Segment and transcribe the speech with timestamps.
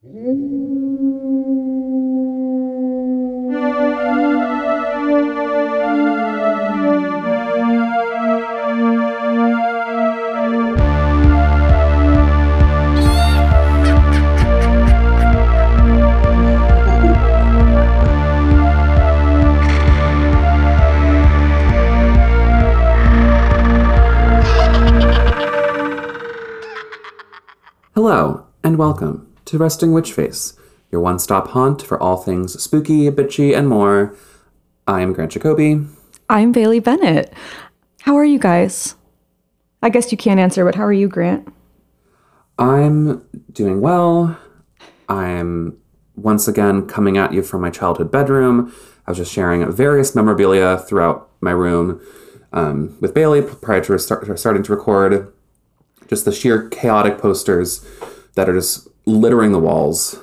[0.00, 0.46] Hello,
[28.62, 30.52] and welcome to Resting Witch Face,
[30.92, 34.14] your one stop haunt for all things spooky, bitchy, and more.
[34.86, 35.86] I am Grant Jacoby.
[36.28, 37.32] I'm Bailey Bennett.
[38.02, 38.94] How are you guys?
[39.82, 41.48] I guess you can't answer, but how are you, Grant?
[42.58, 44.38] I'm doing well.
[45.08, 45.78] I'm
[46.14, 48.74] once again coming at you from my childhood bedroom.
[49.06, 52.02] I was just sharing various memorabilia throughout my room
[52.52, 55.32] um, with Bailey prior to start, starting to record.
[56.06, 57.82] Just the sheer chaotic posters
[58.34, 60.20] that are just littering the walls.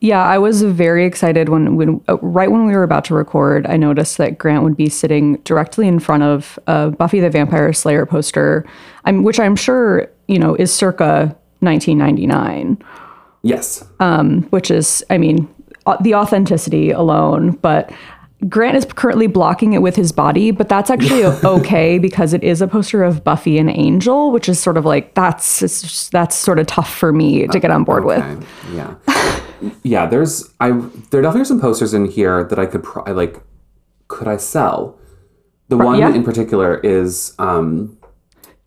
[0.00, 3.66] Yeah, I was very excited when, when uh, right when we were about to record,
[3.66, 7.72] I noticed that Grant would be sitting directly in front of a Buffy the Vampire
[7.72, 8.64] Slayer poster,
[9.04, 12.82] I'm, which I'm sure you know is circa 1999.
[13.42, 13.84] Yes.
[14.00, 15.48] Um, which is, I mean,
[16.00, 17.90] the authenticity alone, but
[18.48, 22.62] Grant is currently blocking it with his body, but that's actually okay because it is
[22.62, 26.60] a poster of Buffy and Angel, which is sort of like that's just, that's sort
[26.60, 28.36] of tough for me to get on board okay.
[28.36, 28.48] with.
[28.72, 28.94] Yeah,
[29.82, 30.06] yeah.
[30.06, 30.70] There's I
[31.10, 33.42] there definitely are some posters in here that I could pro- I like.
[34.06, 34.98] Could I sell?
[35.68, 36.14] The one yeah.
[36.14, 37.98] in particular is um,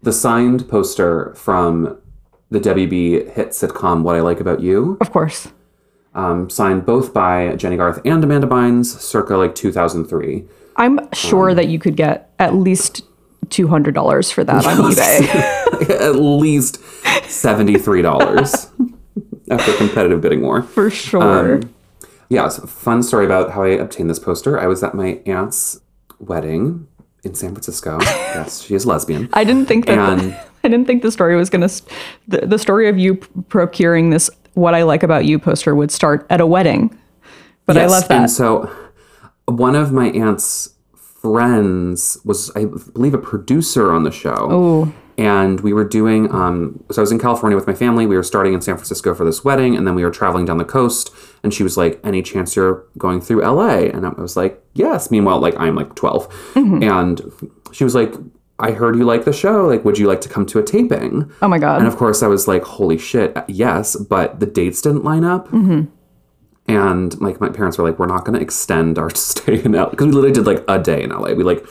[0.03, 1.97] the signed poster from
[2.50, 5.47] the WB hit sitcom "What I Like About You." Of course
[6.13, 10.45] um, signed both by Jennie Garth and Amanda Bynes, circa like 2003.
[10.77, 13.03] I'm sure um, that you could get at least
[13.49, 15.89] two hundred dollars for that on eBay.
[16.01, 16.79] at least
[17.25, 18.71] seventy three dollars
[19.51, 20.61] after competitive bidding war.
[20.61, 21.55] For sure.
[21.55, 21.73] Um,
[22.29, 24.57] yeah, so fun story about how I obtained this poster.
[24.57, 25.81] I was at my aunt's
[26.19, 26.87] wedding
[27.23, 27.99] in San Francisco.
[28.01, 29.29] yes, she is lesbian.
[29.33, 29.97] I didn't think that.
[29.97, 31.83] And, the, I didn't think the story was going to.
[32.29, 36.25] The, the story of you procuring this what I like about you poster would start
[36.29, 36.97] at a wedding.
[37.66, 38.19] But yes, I love that.
[38.22, 38.75] And so
[39.45, 44.47] one of my aunt's friends was, I believe, a producer on the show.
[44.50, 44.94] Oh.
[45.17, 48.07] And we were doing, um, so I was in California with my family.
[48.07, 50.57] We were starting in San Francisco for this wedding, and then we were traveling down
[50.57, 51.12] the coast.
[51.44, 53.81] And she was like, Any chance you're going through LA?
[53.94, 55.12] And I was like, Yes.
[55.12, 56.28] Meanwhile, like, I'm like 12.
[56.56, 56.83] Mm-hmm.
[56.83, 57.22] And
[57.72, 58.13] she was like,
[58.61, 59.67] I heard you like the show.
[59.67, 61.31] Like, would you like to come to a taping?
[61.41, 61.79] Oh my God.
[61.79, 63.95] And of course, I was like, holy shit, yes.
[63.95, 65.47] But the dates didn't line up.
[65.49, 65.83] Mm-hmm.
[66.67, 69.89] And like, my parents were like, we're not going to extend our stay in LA.
[69.89, 71.33] Because we literally did like a day in LA.
[71.33, 71.66] We like,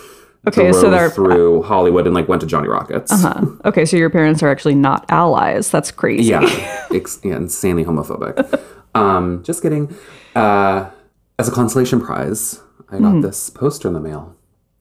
[0.47, 3.13] okay, so they're through Hollywood and like went to Johnny Rockets.
[3.13, 3.47] Uh-huh.
[3.65, 5.71] Okay, so your parents are actually not allies.
[5.71, 6.25] That's crazy.
[6.25, 6.43] Yeah,
[6.93, 8.61] ex- yeah insanely homophobic.
[8.95, 9.95] um, just kidding.
[10.35, 10.91] Uh,
[11.39, 13.23] as a consolation prize, I got mm.
[13.23, 14.37] this poster in the mail.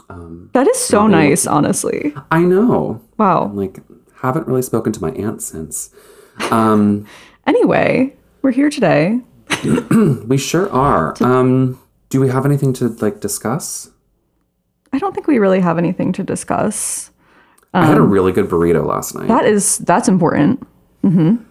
[0.09, 2.14] Um, that is so nice, honestly.
[2.31, 3.02] I know.
[3.18, 3.44] Wow.
[3.44, 3.80] I'm like,
[4.22, 5.92] haven't really spoken to my aunt since.
[6.52, 7.06] Um,
[7.47, 9.22] anyway, we're here today.
[10.25, 11.16] we sure are.
[11.22, 13.92] Um, do we have anything to like discuss?
[14.92, 17.12] I don't think we really have anything to discuss.
[17.74, 19.28] Um, I had a um, really good burrito last night.
[19.28, 20.66] That is that's important.
[21.03, 21.44] Mm-hmm.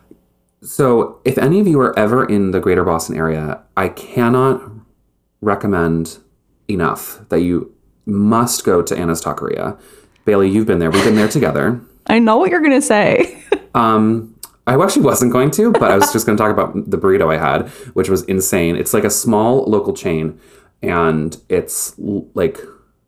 [0.62, 4.60] So, if any of you are ever in the greater Boston area, I cannot
[5.41, 6.18] recommend
[6.66, 7.72] enough that you
[8.08, 9.78] must go to Anna's Taqueria.
[10.24, 10.91] Bailey, you've been there.
[10.91, 11.80] We've been there together.
[12.06, 13.42] I know what you're going to say.
[13.74, 14.34] um,
[14.66, 17.34] I actually wasn't going to, but I was just going to talk about the burrito
[17.34, 18.76] I had, which was insane.
[18.76, 20.38] It's like a small local chain,
[20.82, 22.58] and it's like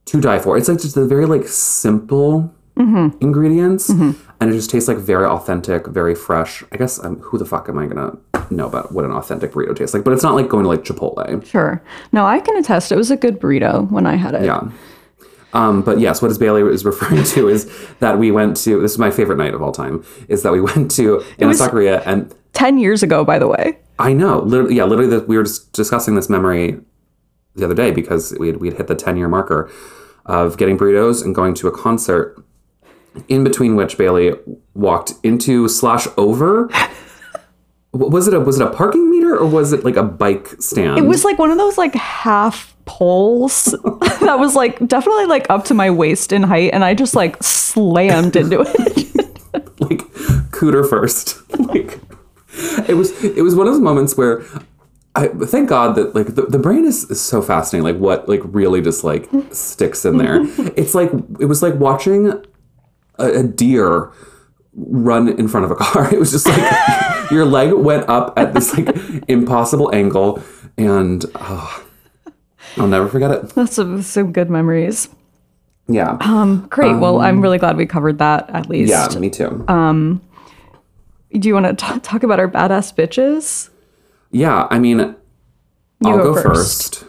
[0.06, 0.56] to die for.
[0.56, 3.16] It's like just the very like simple mm-hmm.
[3.20, 4.18] ingredients, mm-hmm.
[4.40, 6.64] and it just tastes like very authentic, very fresh.
[6.72, 8.16] I guess um, who the fuck am I gonna
[8.50, 10.04] know about what an authentic burrito tastes like?
[10.04, 11.44] But it's not like going to like Chipotle.
[11.44, 11.82] Sure.
[12.12, 12.90] No, I can attest.
[12.90, 14.44] It was a good burrito when I had it.
[14.44, 14.70] Yeah.
[15.52, 18.92] Um, but yes, what is Bailey is referring to is that we went to this
[18.92, 22.34] is my favorite night of all time is that we went to Anna's Taqueria and
[22.52, 23.78] ten years ago, by the way.
[23.98, 26.78] I know, literally, yeah, literally, the, we were just discussing this memory
[27.54, 29.70] the other day because we had, we had hit the ten year marker
[30.26, 32.42] of getting burritos and going to a concert.
[33.26, 34.34] In between which Bailey
[34.72, 36.70] walked into slash over
[37.92, 40.98] was it a was it a parking meter or was it like a bike stand?
[40.98, 43.66] It was like one of those like half poles
[44.20, 47.40] that was like definitely like up to my waist in height, and I just like
[47.40, 48.70] slammed into it.
[49.80, 50.00] like
[50.50, 51.38] cooter first.
[51.60, 52.00] like
[52.88, 54.42] it was it was one of those moments where
[55.14, 57.84] I thank God that like the, the brain is, is so fascinating.
[57.84, 60.40] Like what like really just like sticks in there.
[60.76, 62.32] it's like it was like watching
[63.18, 64.10] a, a deer
[64.74, 66.12] run in front of a car.
[66.12, 68.96] It was just like your leg went up at this like
[69.28, 70.42] impossible angle,
[70.76, 71.86] and oh,
[72.76, 73.50] I'll never forget it.
[73.50, 75.08] That's some, some good memories.
[75.88, 76.96] Yeah, Um, great.
[76.98, 78.90] well, I'm really glad we covered that at least.
[78.90, 79.64] yeah, me too.
[81.32, 83.70] Do you want to talk about our badass bitches?
[84.30, 85.16] yeah, I mean, You
[86.06, 87.00] I'll go go, first.
[87.00, 87.04] first.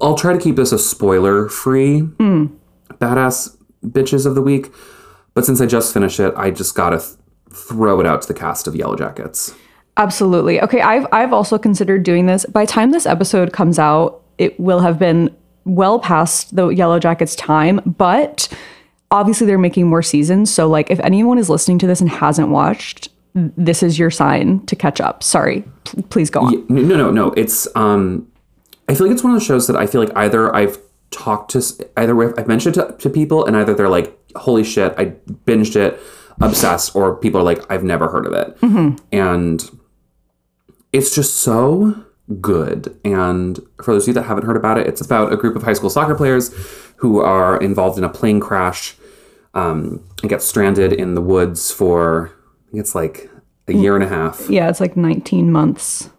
[0.00, 2.46] I'll try to keep this a spoiler-free Hmm.
[2.98, 4.72] badass bitches of the week,
[5.34, 7.10] but since I just finished it, I just gotta th-
[7.52, 9.54] throw it out to the cast of Yellow Jackets.
[9.98, 10.60] Absolutely.
[10.62, 12.44] Okay, I've I've also considered doing this.
[12.46, 15.34] By the time this episode comes out, it will have been
[15.64, 18.48] well past the Yellow Jackets time, but
[19.10, 22.48] obviously they're making more seasons, so like if anyone is listening to this and hasn't
[22.48, 25.22] watched, this is your sign to catch up.
[25.22, 25.64] Sorry.
[25.84, 26.66] P- please go on.
[26.68, 27.32] No, no, no.
[27.32, 28.30] It's um,
[28.88, 30.78] I feel like it's one of those shows that I feel like either I've
[31.10, 31.62] talked to
[31.96, 35.06] either I've mentioned to, to people, and either they're like, "Holy shit, I
[35.46, 35.98] binged it,
[36.40, 38.56] obsessed," or people are like, "I've never heard of it,"
[39.12, 39.70] and
[40.92, 42.04] it's just so
[42.40, 42.98] good.
[43.04, 45.62] And for those of you that haven't heard about it, it's about a group of
[45.62, 46.54] high school soccer players
[46.96, 48.96] who are involved in a plane crash
[49.52, 52.32] um, and get stranded in the woods for
[52.68, 53.30] I think it's like
[53.68, 54.48] a year and a half.
[54.48, 56.10] Yeah, it's like 19 months.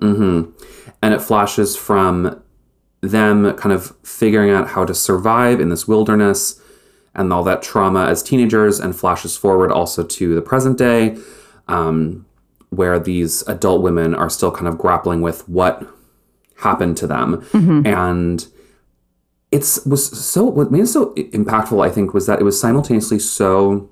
[1.02, 2.42] and it flashes from
[3.02, 6.60] them kind of figuring out how to survive in this wilderness
[7.14, 11.18] and all that trauma as teenagers and flashes forward also to the present day
[11.68, 12.26] um,
[12.76, 15.88] where these adult women are still kind of grappling with what
[16.58, 17.42] happened to them.
[17.52, 17.86] Mm-hmm.
[17.88, 18.48] And
[19.52, 23.20] it's was so what made it so impactful i think was that it was simultaneously
[23.20, 23.88] so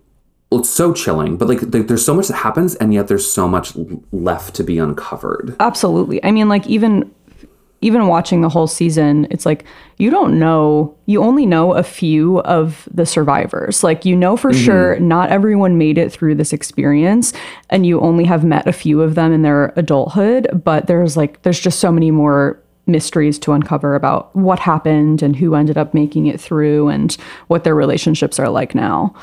[0.51, 3.29] well, it's so chilling but like there- there's so much that happens and yet there's
[3.29, 3.73] so much
[4.11, 5.55] left to be uncovered.
[5.59, 6.21] Absolutely.
[6.23, 7.13] I mean, like even
[7.83, 9.65] even watching the whole season, it's like
[9.97, 13.83] you don't know, you only know a few of the survivors.
[13.83, 17.33] Like you know for sure not everyone made it through this experience
[17.69, 21.41] and you only have met a few of them in their adulthood, but there's like
[21.43, 25.93] there's just so many more mysteries to uncover about what happened and who ended up
[25.93, 27.15] making it through and
[27.47, 29.13] what their relationships are like now.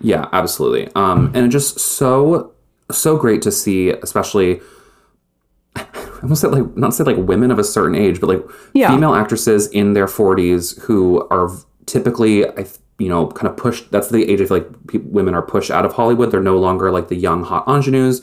[0.00, 0.88] Yeah, absolutely.
[0.94, 2.52] Um, and just so
[2.90, 4.60] so great to see, especially.
[6.20, 8.44] I almost said like not say like women of a certain age, but like
[8.74, 8.90] Yeah.
[8.94, 11.50] female actresses in their forties who are
[11.86, 12.66] typically, I
[12.98, 13.90] you know, kind of pushed.
[13.90, 16.30] That's the age of like pe- women are pushed out of Hollywood.
[16.30, 18.20] They're no longer like the young hot ingenues.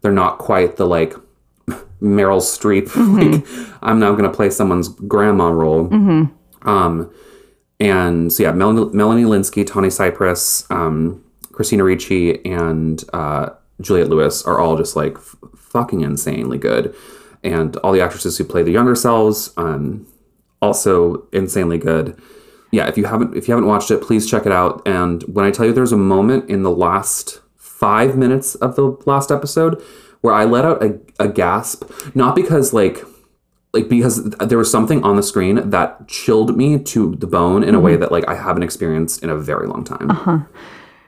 [0.00, 1.14] They're not quite the like
[2.02, 2.90] Meryl Streep.
[3.16, 3.46] Like
[3.82, 5.88] I'm now going to play someone's grandma role.
[6.62, 7.10] Um,
[7.78, 11.22] and so yeah, Melanie, Melanie Lynskey, Tawny Cypress, um,
[11.52, 13.50] Christina Ricci, and uh,
[13.80, 16.94] Juliette Lewis are all just like f- fucking insanely good.
[17.46, 20.06] And all the actresses who play the younger selves, um,
[20.60, 22.20] also insanely good.
[22.72, 24.82] Yeah, if you haven't if you haven't watched it, please check it out.
[24.86, 28.96] And when I tell you there's a moment in the last five minutes of the
[29.06, 29.82] last episode
[30.20, 33.04] where I let out a, a gasp, not because like
[33.72, 37.74] like because there was something on the screen that chilled me to the bone in
[37.74, 40.10] a way that like I haven't experienced in a very long time.
[40.10, 40.38] Uh-huh.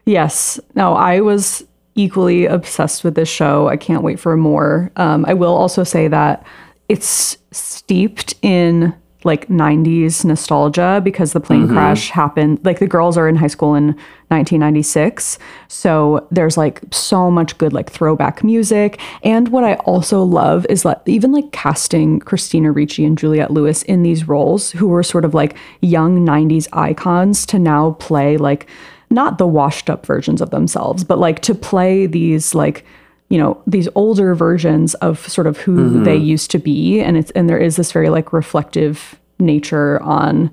[0.05, 0.61] Yes.
[0.75, 1.65] No, I was
[1.99, 3.69] equally obsessed with this show.
[3.69, 4.93] I can't wait for more.
[4.97, 6.47] Um, I will also say that
[6.89, 13.29] it's steeped in like 90s nostalgia because the plane crash happened like the girls are
[13.29, 13.87] in high school in
[14.29, 20.65] 1996 so there's like so much good like throwback music and what i also love
[20.71, 25.03] is that even like casting christina ricci and juliette lewis in these roles who were
[25.03, 28.69] sort of like young 90s icons to now play like
[29.11, 32.85] not the washed up versions of themselves, but like to play these like
[33.29, 36.05] you know these older versions of sort of who mm-hmm.
[36.05, 40.51] they used to be, and it's and there is this very like reflective nature on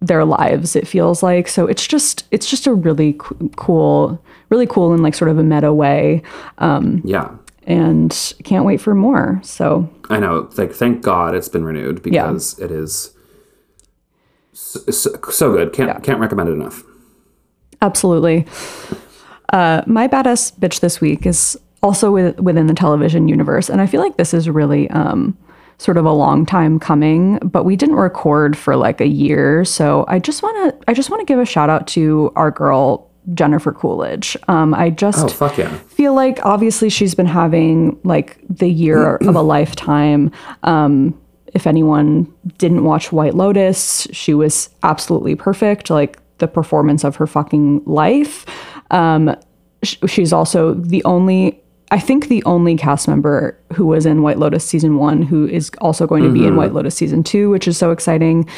[0.00, 0.76] their lives.
[0.76, 5.02] It feels like so it's just it's just a really co- cool, really cool in
[5.02, 6.22] like sort of a meta way,
[6.58, 7.30] um, Yeah.
[7.66, 9.40] and can't wait for more.
[9.42, 10.50] So I know.
[10.56, 13.12] Like, thank God it's been renewed because it is
[14.52, 15.72] so, so, so good.
[15.72, 16.82] Can't can't recommend it enough.
[17.84, 18.46] Absolutely.
[19.52, 23.86] Uh, my badass bitch this week is also with, within the television universe, and I
[23.86, 25.36] feel like this is really um,
[25.78, 27.38] sort of a long time coming.
[27.38, 31.10] But we didn't record for like a year, so I just want to I just
[31.10, 34.36] want to give a shout out to our girl Jennifer Coolidge.
[34.48, 35.68] Um, I just Oh yeah.
[35.88, 40.30] feel like obviously she's been having like the year of a lifetime.
[40.62, 41.18] Um,
[41.54, 45.88] if anyone didn't watch White Lotus, she was absolutely perfect.
[45.90, 48.44] Like the performance of her fucking life.
[48.90, 49.34] Um,
[49.82, 51.60] sh- she's also the only
[51.90, 55.70] I think the only cast member who was in White Lotus season one who is
[55.80, 58.48] also going to be in White Lotus season two, which is so exciting.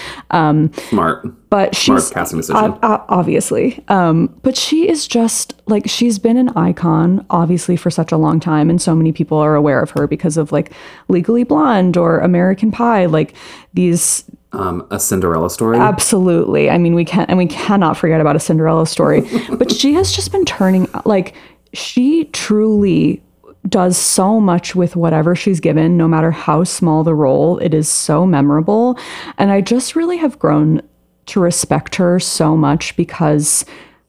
[0.89, 1.27] Smart.
[1.51, 2.57] But Smart she's casting decision.
[2.57, 8.11] ob- obviously, um, but she is just like she's been an icon, obviously, for such
[8.11, 10.73] a long time, and so many people are aware of her because of like
[11.09, 13.35] Legally Blonde or American Pie, like
[13.75, 15.79] these um, a Cinderella story.
[15.79, 16.71] Absolutely.
[16.71, 19.23] I mean, we can't and we cannot forget about a Cinderella story.
[19.51, 21.35] but she has just been turning like
[21.73, 23.23] she truly
[23.69, 27.59] does so much with whatever she's given, no matter how small the role.
[27.59, 28.99] It is so memorable,
[29.39, 30.83] and I just really have grown
[31.27, 33.65] to respect her so much because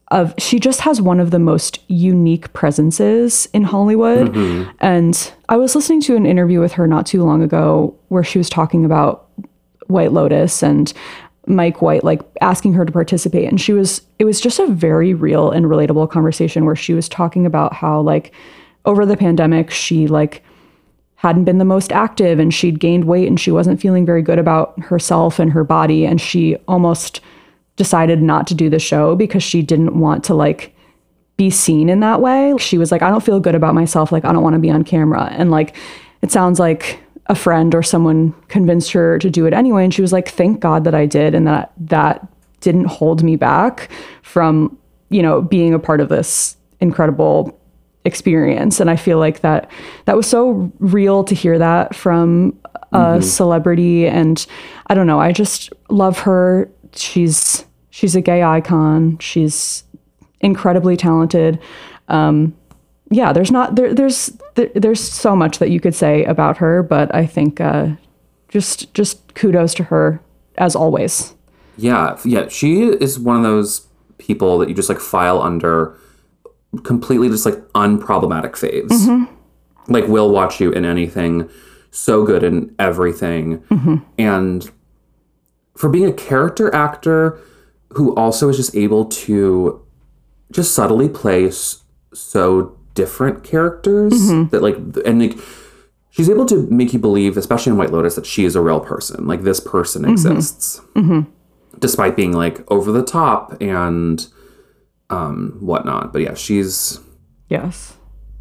[0.10, 4.34] of she just has one of the most unique presences in Hollywood.
[4.79, 8.38] And I was listening to an interview with her not too long ago where she
[8.38, 9.26] was talking about
[9.88, 10.94] White Lotus and
[11.46, 15.13] Mike White like asking her to participate and she was it was just a very
[15.13, 18.34] real and relatable conversation where she was talking about how like
[18.86, 20.44] over the pandemic she like
[21.15, 24.38] hadn't been the most active and she'd gained weight and she wasn't feeling very good
[24.38, 27.22] about herself and her body and she almost
[27.77, 30.75] decided not to do the show because she didn't want to like
[31.38, 32.56] be seen in that way.
[32.58, 34.12] She was like, I don't feel good about myself.
[34.12, 35.29] Like, I don't want to be on camera.
[35.32, 35.75] And like,
[36.22, 39.84] it sounds like a friend or someone convinced her to do it anyway.
[39.84, 41.36] And she was like, thank God that I did.
[41.36, 42.27] And that that
[42.62, 43.91] didn't hold me back
[44.22, 44.77] from,
[45.10, 47.60] you know, being a part of this incredible
[48.05, 48.79] experience.
[48.79, 49.69] And I feel like that
[50.05, 52.57] that was so real to hear that from
[52.93, 54.07] a celebrity.
[54.07, 54.46] And
[54.88, 56.69] I don't know, I just love her.
[56.96, 59.17] She's she's a gay icon.
[59.19, 59.84] She's
[60.39, 61.60] incredibly talented.
[62.07, 62.55] Um,
[63.09, 66.83] yeah, there's not there, there's there, there's so much that you could say about her,
[66.83, 67.89] but I think uh,
[68.49, 70.21] just just kudos to her
[70.57, 71.33] as always.
[71.77, 72.47] Yeah, yeah.
[72.49, 73.87] She is one of those
[74.17, 75.95] people that you just like file under
[76.83, 79.27] completely just like unproblematic faves.
[79.87, 81.49] Like will watch you in anything,
[81.91, 83.63] so good in everything.
[84.17, 84.69] And
[85.77, 87.39] for being a character actor
[87.93, 89.81] who also is just able to
[90.51, 91.83] just subtly play s-
[92.13, 94.13] so different characters
[94.51, 94.75] that like
[95.06, 95.38] and like
[96.10, 98.80] she's able to make you believe especially in white lotus that she is a real
[98.80, 99.27] person.
[99.32, 100.82] Like this person exists.
[101.80, 104.25] Despite being like over the top and
[105.10, 106.12] um whatnot.
[106.13, 107.00] But yeah she's
[107.50, 107.96] Yes.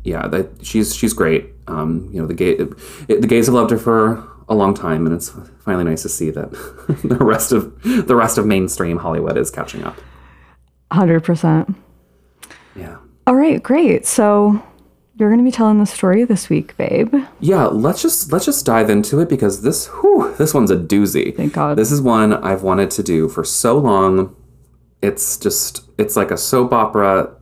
[0.04, 1.44] yeah that she's she's great.
[1.68, 5.06] Um you know the gay it, the gays have loved her for a long time
[5.06, 5.28] and it's
[5.66, 6.50] finally nice to see that
[7.04, 9.96] the rest of the rest of mainstream hollywood is catching up.
[10.92, 11.74] 100%.
[12.76, 14.06] yeah All right, great.
[14.06, 14.62] So
[15.16, 17.14] you're going to be telling the story this week, babe.
[17.40, 21.34] Yeah, let's just let's just dive into it because this whew, this one's a doozy.
[21.34, 21.76] Thank God.
[21.76, 24.36] This is one I've wanted to do for so long.
[25.02, 27.34] It's just it's like a soap opera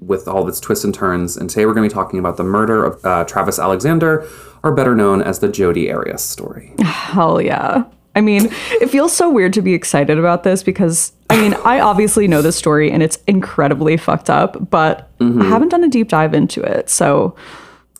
[0.00, 1.36] with all of its twists and turns.
[1.36, 4.26] And today we're going to be talking about the murder of uh, Travis Alexander,
[4.62, 6.74] or better known as the Jodi Arias story.
[6.80, 7.84] Hell yeah.
[8.14, 8.48] I mean,
[8.80, 12.42] it feels so weird to be excited about this because I mean, I obviously know
[12.42, 15.40] this story and it's incredibly fucked up, but I mm-hmm.
[15.42, 16.90] haven't done a deep dive into it.
[16.90, 17.36] So,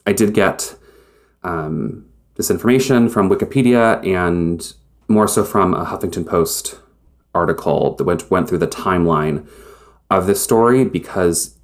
[0.07, 0.75] I did get
[1.43, 4.73] um, this information from Wikipedia and
[5.09, 6.81] more so from a Huffington Post
[7.35, 9.47] article that went went through the timeline
[10.11, 11.57] of this story because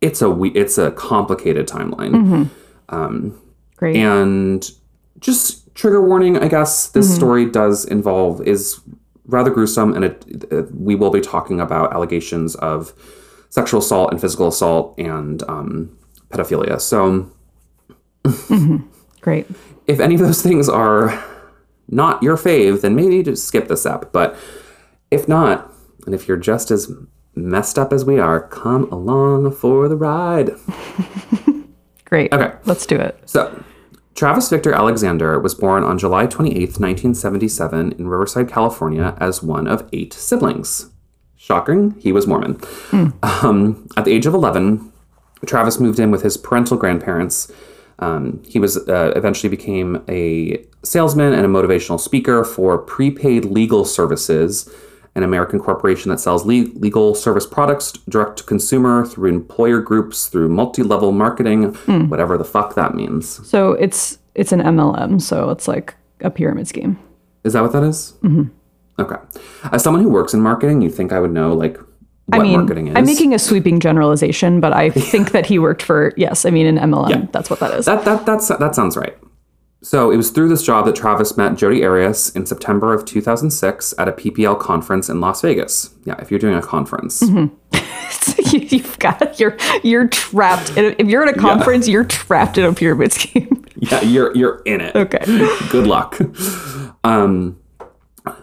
[0.00, 2.44] it's a we- it's a complicated timeline mm-hmm.
[2.94, 3.40] um,
[3.76, 3.96] great.
[3.96, 4.70] and
[5.20, 6.38] just trigger warning.
[6.38, 7.16] I guess this mm-hmm.
[7.16, 8.80] story does involve is
[9.30, 12.92] rather gruesome, and it, uh, we will be talking about allegations of
[13.48, 15.96] sexual assault and physical assault and um,
[16.30, 16.80] pedophilia.
[16.80, 17.30] So.
[19.20, 19.46] great.
[19.86, 21.24] if any of those things are
[21.88, 24.12] not your fave, then maybe just skip this app.
[24.12, 24.36] But
[25.10, 25.72] if not,
[26.06, 26.92] and if you're just as
[27.34, 30.50] messed up as we are, come along for the ride.
[32.04, 32.32] Great.
[32.32, 32.56] Okay.
[32.64, 33.20] Let's do it.
[33.26, 33.62] So,
[34.14, 39.88] Travis Victor Alexander was born on July 28th, 1977, in Riverside, California, as one of
[39.92, 40.90] eight siblings.
[41.36, 42.60] Shocking, he was Mormon.
[43.22, 44.92] Um, at the age of 11,
[45.46, 47.50] Travis moved in with his parental grandparents.
[47.98, 53.84] Um, he was uh, eventually became a salesman and a motivational speaker for Prepaid Legal
[53.84, 54.70] Services,
[55.14, 60.28] an American corporation that sells le- legal service products direct to consumer through employer groups,
[60.28, 61.74] through multi-level marketing,
[62.08, 63.46] whatever the fuck that means.
[63.48, 66.98] So, it's it's an MLM, so it's like a pyramid scheme.
[67.44, 68.14] Is that what that is?
[68.22, 68.44] Mm-hmm.
[69.00, 69.16] Okay.
[69.72, 71.78] As someone who works in marketing, you think I would know like
[72.26, 72.96] what I mean, marketing is?
[72.96, 76.66] I'm making a sweeping generalization, but I think that he worked for yes, I mean
[76.66, 77.32] an MLM.
[77.32, 77.86] That's what that is.
[77.86, 79.16] That that that's that sounds right.
[79.82, 83.94] So it was through this job that Travis met Jodi Arias in September of 2006
[83.98, 85.90] at a PPL conference in Las Vegas.
[86.04, 87.50] Yeah, if you're doing a conference, you,
[88.52, 90.76] you've got you're you're trapped.
[90.76, 93.56] In if you're at a conference, you're trapped in a pyramid scheme.
[93.82, 94.94] Yeah, you're you're in it.
[94.94, 95.24] Okay.
[95.70, 96.18] Good luck.
[97.02, 97.58] Um,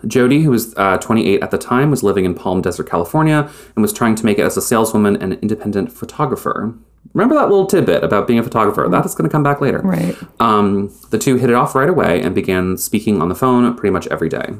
[0.08, 3.84] Jodi, who was uh, 28 at the time, was living in Palm Desert, California, and
[3.84, 6.74] was trying to make it as a saleswoman and an independent photographer.
[7.14, 8.88] Remember that little tidbit about being a photographer?
[8.90, 9.80] That is going to come back later.
[9.80, 10.16] Right.
[10.40, 13.92] Um, the two hit it off right away and began speaking on the phone pretty
[13.92, 14.54] much every day.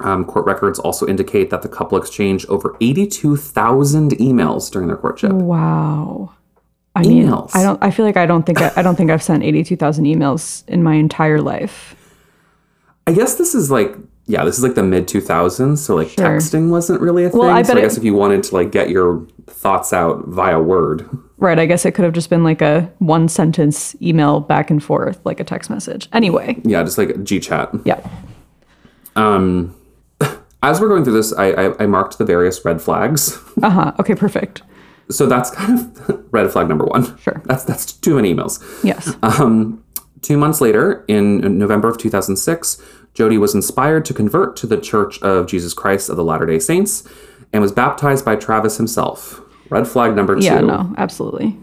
[0.00, 5.32] Um, court records also indicate that the couple exchanged over 82,000 emails during their courtship.
[5.32, 6.34] Wow.
[6.96, 7.50] I mean, Emails.
[7.54, 7.82] I don't.
[7.82, 10.04] I feel like I don't think I, I don't think I've sent eighty two thousand
[10.04, 11.96] emails in my entire life.
[13.06, 16.24] I guess this is like, yeah, this is like the mid 2000s, so like Sure.
[16.38, 17.40] texting wasn't really a thing.
[17.40, 19.92] Well, I so bet I it- guess if you wanted to like get your thoughts
[19.92, 21.58] out via word, Right.
[21.58, 25.20] I guess it could have just been like a one sentence email back and forth,
[25.24, 26.08] like a text message.
[26.12, 26.58] Anyway.
[26.64, 27.70] yeah, just like G chat.
[27.84, 28.00] Yeah.
[29.16, 29.74] Um,
[30.62, 33.38] as we're going through this, I, I, I marked the various red flags.
[33.62, 33.92] Uh huh.
[34.00, 34.14] Okay.
[34.14, 34.62] Perfect.
[35.10, 37.16] So that's kind of red flag number one.
[37.18, 37.42] Sure.
[37.44, 38.58] That's that's too many emails.
[38.82, 39.14] Yes.
[39.22, 39.84] Um,
[40.22, 42.80] two months later, in November of 2006,
[43.14, 46.58] Jodi was inspired to convert to the Church of Jesus Christ of the Latter day
[46.58, 47.08] Saints
[47.52, 49.40] and was baptized by Travis himself.
[49.70, 50.42] Red flag number two.
[50.44, 50.60] yeah.
[50.60, 50.92] No.
[50.98, 51.56] Absolutely.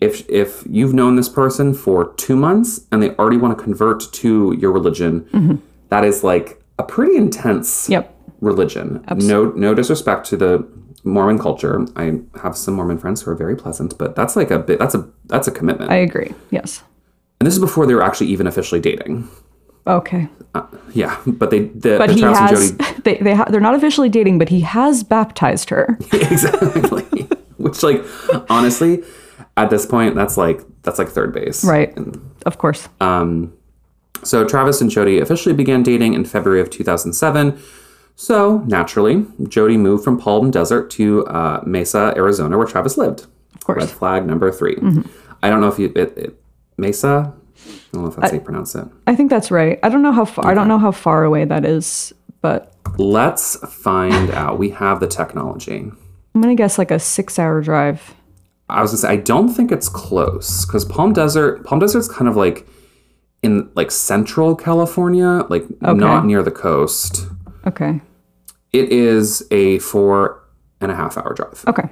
[0.00, 4.12] If, if you've known this person for two months and they already want to convert
[4.12, 5.54] to your religion, mm-hmm.
[5.88, 8.14] that is like a pretty intense Yep.
[8.40, 9.02] religion.
[9.16, 10.68] No, no disrespect to the
[11.04, 11.86] Mormon culture.
[11.96, 14.78] I have some Mormon friends who are very pleasant, but that's like a bit.
[14.80, 15.90] That's a that's a commitment.
[15.90, 16.34] I agree.
[16.50, 16.82] Yes.
[17.40, 19.28] and this is before they were actually even officially dating.
[19.86, 20.28] Okay.
[20.94, 22.70] Yeah, but they the, But the he Travis has.
[22.70, 25.98] and Jodi They they ha- they're not officially dating, but he has baptized her.
[26.12, 27.02] exactly.
[27.58, 28.02] Which like
[28.50, 29.02] honestly,
[29.58, 31.62] at this point, that's like that's like third base.
[31.64, 31.96] Right.
[32.46, 32.88] Of course.
[33.00, 33.52] Um
[34.22, 37.58] So Travis and Jodi officially began dating in February of 2007.
[38.18, 43.26] So naturally, Jodi moved from Palm Desert to uh, Mesa, Arizona, where Travis lived.
[43.54, 43.76] Of course.
[43.82, 44.74] Red flag number 3
[45.42, 46.40] I don't know if you it, it,
[46.78, 47.34] Mesa.
[47.66, 48.86] I don't know if that's how you pronounce it.
[49.06, 49.78] I think that's right.
[49.82, 50.46] I don't know how far.
[50.46, 54.58] I don't know how far away that is, but Let's find out.
[54.58, 55.90] We have the technology.
[56.34, 58.14] I'm gonna guess like a six hour drive.
[58.68, 62.28] I was gonna say I don't think it's close because Palm Desert, Palm Desert's kind
[62.28, 62.66] of like
[63.42, 67.26] in like central California, like not near the coast.
[67.66, 68.00] Okay.
[68.72, 70.42] It is a four
[70.80, 71.64] and a half hour drive.
[71.66, 71.88] Okay.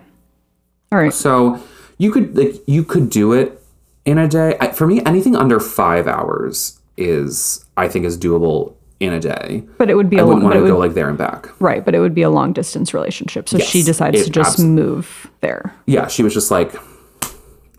[0.93, 1.13] All right.
[1.13, 1.61] So
[1.99, 3.61] you could like you could do it
[4.05, 4.57] in a day.
[4.61, 9.65] I, for me, anything under five hours is I think is doable in a day.
[9.79, 11.49] But it would be I a wouldn't long, want to go like there and back.
[11.61, 11.85] right.
[11.85, 13.49] But it would be a long distance relationship.
[13.49, 15.75] So she decides it to just abs- move there.
[15.87, 16.73] Yeah, she was just like,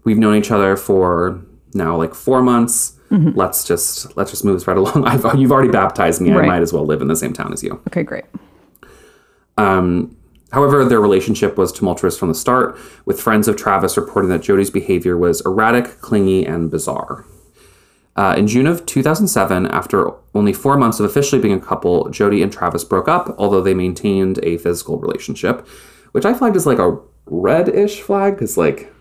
[0.04, 1.42] we've known each other for
[1.74, 2.94] now like four months.
[3.12, 3.38] Mm-hmm.
[3.38, 5.06] Let's just let's just move this right along.
[5.08, 6.34] I've, you've already baptized me.
[6.34, 7.82] I might as well live in the same town as you.
[7.88, 8.04] Okay.
[8.04, 8.26] Great.
[10.52, 14.70] However, their relationship was tumultuous from the start, with friends of Travis reporting that Jodi's
[14.70, 17.26] behavior was erratic, clingy, and bizarre.
[18.16, 22.42] Uh, in June of 2007, after only four months of officially being a couple, Jodi
[22.42, 25.68] and Travis broke up, although they maintained a physical relationship,
[26.14, 28.94] which I flagged as like a red-ish flag, because like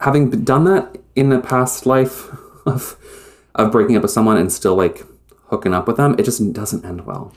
[0.00, 2.28] having done that in the past life
[2.66, 2.96] of
[3.56, 5.04] of breaking up with someone and still like
[5.46, 7.32] hooking up with them, it just doesn't end well.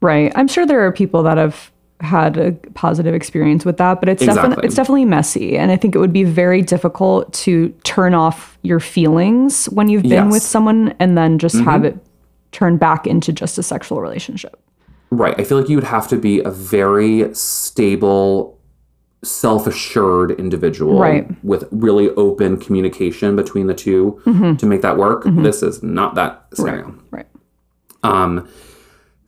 [0.00, 0.30] Right.
[0.36, 1.72] I'm sure there are people that have
[2.04, 4.42] had a positive experience with that, but it's Exactly.
[4.42, 8.58] definitely it's definitely messy, and I think it would be very difficult to turn off
[8.62, 10.20] your feelings when you've been Yes.
[10.22, 10.30] Mm-hmm.
[10.30, 11.96] with someone and then just have it
[12.52, 14.56] turn back into just a sexual relationship.
[15.10, 15.34] Right.
[15.38, 18.58] I feel like you would have to be a very stable,
[19.22, 21.26] self assured individual Right.
[21.44, 25.24] with really open communication between the 2 to make that work.
[25.26, 26.94] This is not that scenario.
[27.10, 27.26] Right.
[28.02, 28.46] Um,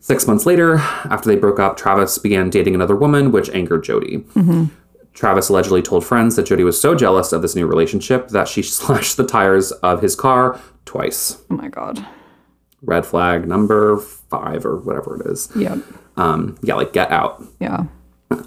[0.07, 4.23] six months later, after they broke up, Travis began dating another woman, which angered Jodi.
[5.13, 8.61] Travis allegedly told friends that Jodi was so jealous of this new relationship that she
[8.77, 11.41] slashed the tires of his car twice.
[11.49, 12.05] Oh my god.
[12.83, 15.49] Red flag number five or whatever it is.
[15.55, 15.77] Yeah.
[16.15, 17.43] Um, yeah, like get out.
[17.59, 17.85] Yeah.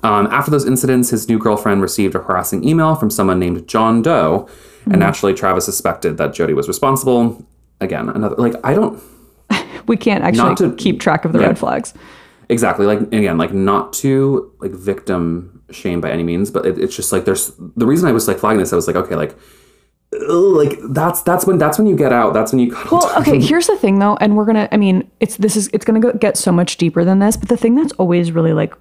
[0.02, 4.02] Um, after those incidents, his new girlfriend received a harassing email from someone named John
[4.02, 4.48] Doe,
[4.84, 7.44] and naturally, Travis suspected that Jodi was responsible.
[7.80, 9.02] Again, another like I don't
[9.90, 11.48] We can't actually to- keep track of the yeah.
[11.48, 11.92] red flags.
[12.48, 16.94] exactly like again like not to like victim shame by any means, but it, it's
[16.94, 18.72] just like there's the reason I was like flagging this.
[18.72, 19.36] I was like, okay, like.
[20.12, 22.34] Like that's that's when that's when you get out.
[22.34, 22.76] That's when you.
[22.90, 25.70] Well, okay, here's the thing though, and we're going to I mean, it's this is
[25.72, 28.32] it's going to go, get so much deeper than this, but the thing that's always
[28.32, 28.74] really like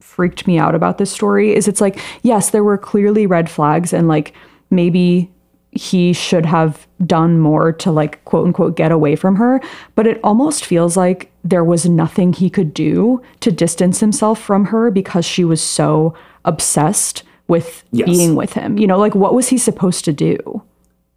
[0.00, 3.92] freaked me out about this story is it's like, yes, there were clearly red flags
[3.92, 4.34] and like
[4.70, 5.32] maybe
[5.70, 9.60] he should have done more to like quote unquote get away from her,
[9.94, 14.66] but it almost feels like there was nothing he could do to distance himself from
[14.66, 18.06] her because she was so obsessed with Yes.
[18.06, 18.78] being with him.
[18.78, 20.62] You know, like what was he supposed to do?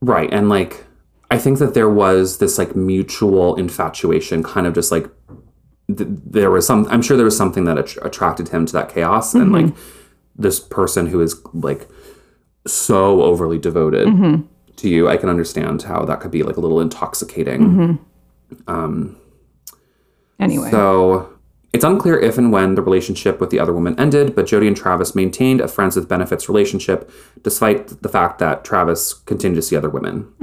[0.02, 0.32] Right.
[0.32, 0.86] And like,
[1.30, 5.10] I think that there was this like mutual infatuation, kind of just like
[5.88, 8.94] th- there was some, I'm sure there was something that att- attracted him to that
[8.94, 9.34] chaos.
[9.34, 9.68] And mm-hmm.
[9.68, 9.76] like
[10.36, 11.88] this person who is like
[12.68, 14.46] so overly devoted mm-hmm.
[14.82, 18.00] To you, I can understand how that could be like a little intoxicating.
[18.68, 19.18] um
[20.40, 20.72] Anyway.
[20.72, 21.30] So
[21.72, 24.76] it's unclear if and when the relationship with the other woman ended, but Jodi and
[24.76, 27.10] Travis maintained a friends with benefits relationship
[27.44, 30.34] despite the fact that Travis continued to see other women.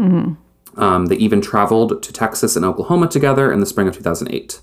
[0.77, 4.61] Um, they even traveled to Texas and Oklahoma together in the spring of 2008.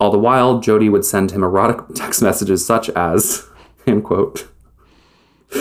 [0.00, 3.46] All the while, Jodi would send him erotic text messages such as,
[3.86, 4.48] end quote,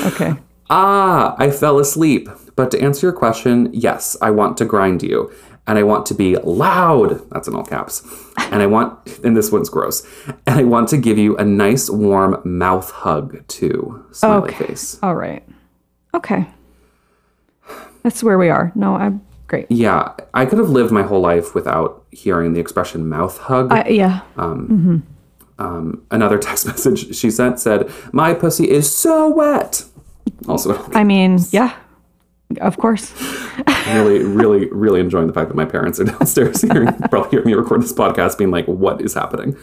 [0.05, 0.33] okay.
[0.69, 2.29] Ah, I fell asleep.
[2.57, 5.31] But to answer your question, yes, I want to grind you.
[5.67, 7.29] And I want to be loud.
[7.29, 8.01] That's in all caps.
[8.51, 10.05] And I want, and this one's gross.
[10.45, 14.05] And I want to give you a nice warm mouth hug too.
[14.11, 14.65] Smiley Okay.
[14.67, 14.97] face.
[15.03, 15.43] All right.
[16.13, 16.47] Okay.
[18.01, 18.71] That's where we are.
[18.75, 19.67] No, I'm great.
[19.69, 23.71] Yeah, I could have lived my whole life without hearing the expression mouth hug.
[23.89, 24.21] Yeah.
[24.37, 25.03] Um,
[25.59, 25.63] mm-hmm.
[25.63, 29.83] um, another text message she sent said, My pussy is so wet.
[30.47, 31.75] Also, I mean, yeah.
[32.61, 33.13] Of course.
[33.87, 37.53] really, really, really enjoying the fact that my parents are downstairs hearing probably hearing me
[37.53, 39.57] record this podcast, being like, "What is happening?"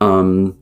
[0.00, 0.56] Um,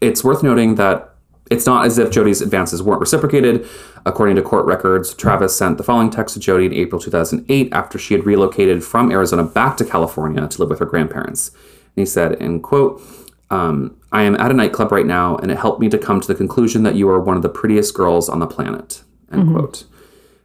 [0.00, 1.14] it's worth noting that
[1.50, 3.66] it's not as if Jodi's advances weren't reciprocated.
[4.06, 7.98] According to court records, Travis sent the following text to Jodi in April 2008 after
[7.98, 11.48] she had relocated from Arizona back to California to live with her grandparents.
[11.48, 13.02] And he said, in quote,
[13.50, 16.28] um, I am at a nightclub right now, and it helped me to come to
[16.28, 19.02] the conclusion that you are one of the prettiest girls on the planet.
[19.32, 19.84] End quote.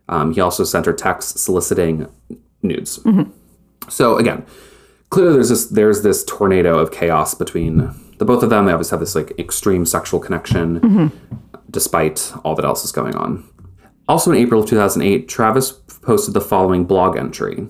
[0.09, 2.07] Um, he also sent her texts soliciting
[2.61, 2.99] nudes.
[3.89, 4.45] So again,
[5.09, 8.65] clearly there's this there's this tornado of chaos between the both of them.
[8.65, 11.11] They obviously have this like extreme sexual connection,
[11.69, 13.43] despite all that else is going on.
[14.07, 17.67] Also in April of 2008, Travis posted the following blog entry.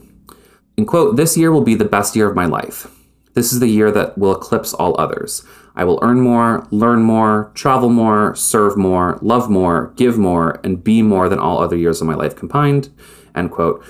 [0.78, 2.88] In quote, this year will be the best year of my life.
[3.34, 5.46] This is the year that will eclipse all others.
[5.76, 10.84] I will earn more, learn more, travel more, serve more, love more, give more, and
[10.84, 12.90] be more than all other years of my life combined.
[13.36, 13.84] End quote.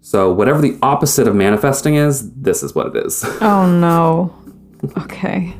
[0.00, 3.22] So, whatever the opposite of manifesting is, this is what it is.
[3.42, 4.34] Oh no.
[4.96, 5.52] Okay.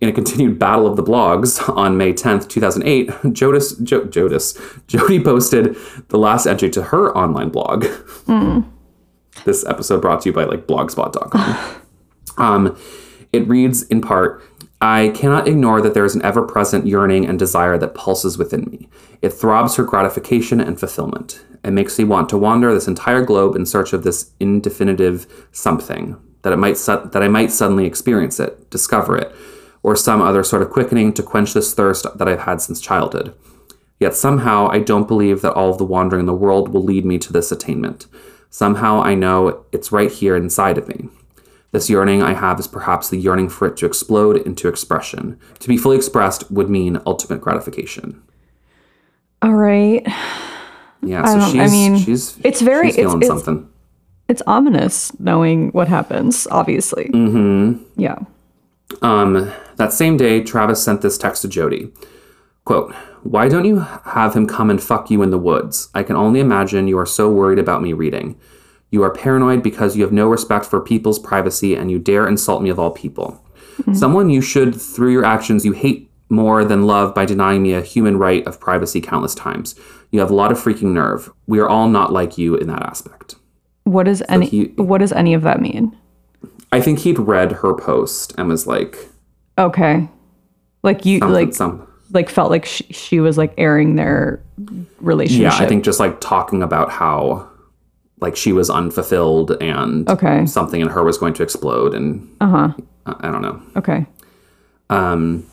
[0.00, 5.22] In a continued battle of the blogs on May 10th, 2008, Jodis, jo- Jodis, Jodi
[5.22, 5.76] posted
[6.08, 7.84] the last entry to her online blog.
[9.44, 11.82] This episode brought to you by like blogspot.com.
[12.38, 12.78] um,
[13.32, 14.42] it reads in part,
[14.82, 18.64] I cannot ignore that there is an ever present yearning and desire that pulses within
[18.70, 18.88] me.
[19.20, 21.44] It throbs for gratification and fulfillment.
[21.62, 26.16] It makes me want to wander this entire globe in search of this indefinitive something,
[26.42, 29.34] that it might su- that I might suddenly experience it, discover it,
[29.82, 33.34] or some other sort of quickening to quench this thirst that I've had since childhood.
[33.98, 37.04] Yet somehow I don't believe that all of the wandering in the world will lead
[37.04, 38.06] me to this attainment.
[38.48, 41.10] Somehow I know it's right here inside of me.
[41.72, 45.38] This yearning I have is perhaps the yearning for it to explode into expression.
[45.60, 48.20] To be fully expressed would mean ultimate gratification.
[49.42, 50.04] All right.
[51.02, 53.68] Yeah, so don't- she's I mean, she's it's very- she's feeling it's- it's- something.
[54.28, 57.10] It's ominous knowing what happens, obviously.
[57.12, 57.82] Mm-hmm.
[57.96, 58.16] Yeah.
[59.02, 61.92] Um, that same day, Travis sent this text to Jodi.
[62.64, 65.88] Quote, Why don't you have him come and fuck you in the woods?
[65.94, 68.36] I can only imagine you are so worried about me reading.
[68.90, 72.62] You are paranoid because you have no respect for people's privacy and you dare insult
[72.62, 73.44] me of all people.
[73.84, 73.94] Hmm.
[73.94, 77.80] Someone you should, through your actions, you hate more than love by denying me a
[77.82, 79.74] human right of privacy countless times.
[80.10, 81.30] You have a lot of freaking nerve.
[81.46, 83.36] We are all not like you in that aspect.
[83.84, 85.96] What does any he- what does any of that mean?
[86.72, 89.08] I think he'd read her post and was like,
[89.58, 90.08] Okay.
[90.82, 94.42] Like you like some, like felt like she, she was like airing their
[95.00, 95.52] relationship.
[95.52, 97.49] Yeah, I think just like talking about how
[98.20, 100.46] like she was unfulfilled and Okay.
[100.46, 102.72] something in her was going to explode and uh-huh.
[103.06, 103.62] I, I don't know.
[103.76, 104.06] Okay.
[104.88, 105.46] Um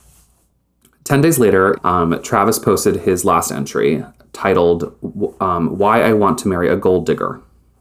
[1.04, 4.04] 10 days later, um, Travis posted his last entry
[4.34, 4.94] titled
[5.40, 7.40] um, Why I Want to Marry a Gold Digger.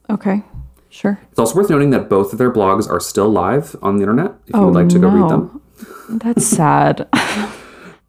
[0.09, 0.45] Okay.
[0.91, 1.19] Sure.
[1.31, 4.33] It's also worth noting that both of their blogs are still live on the internet
[4.47, 5.61] if you would like to go read them.
[6.09, 7.09] That's sad.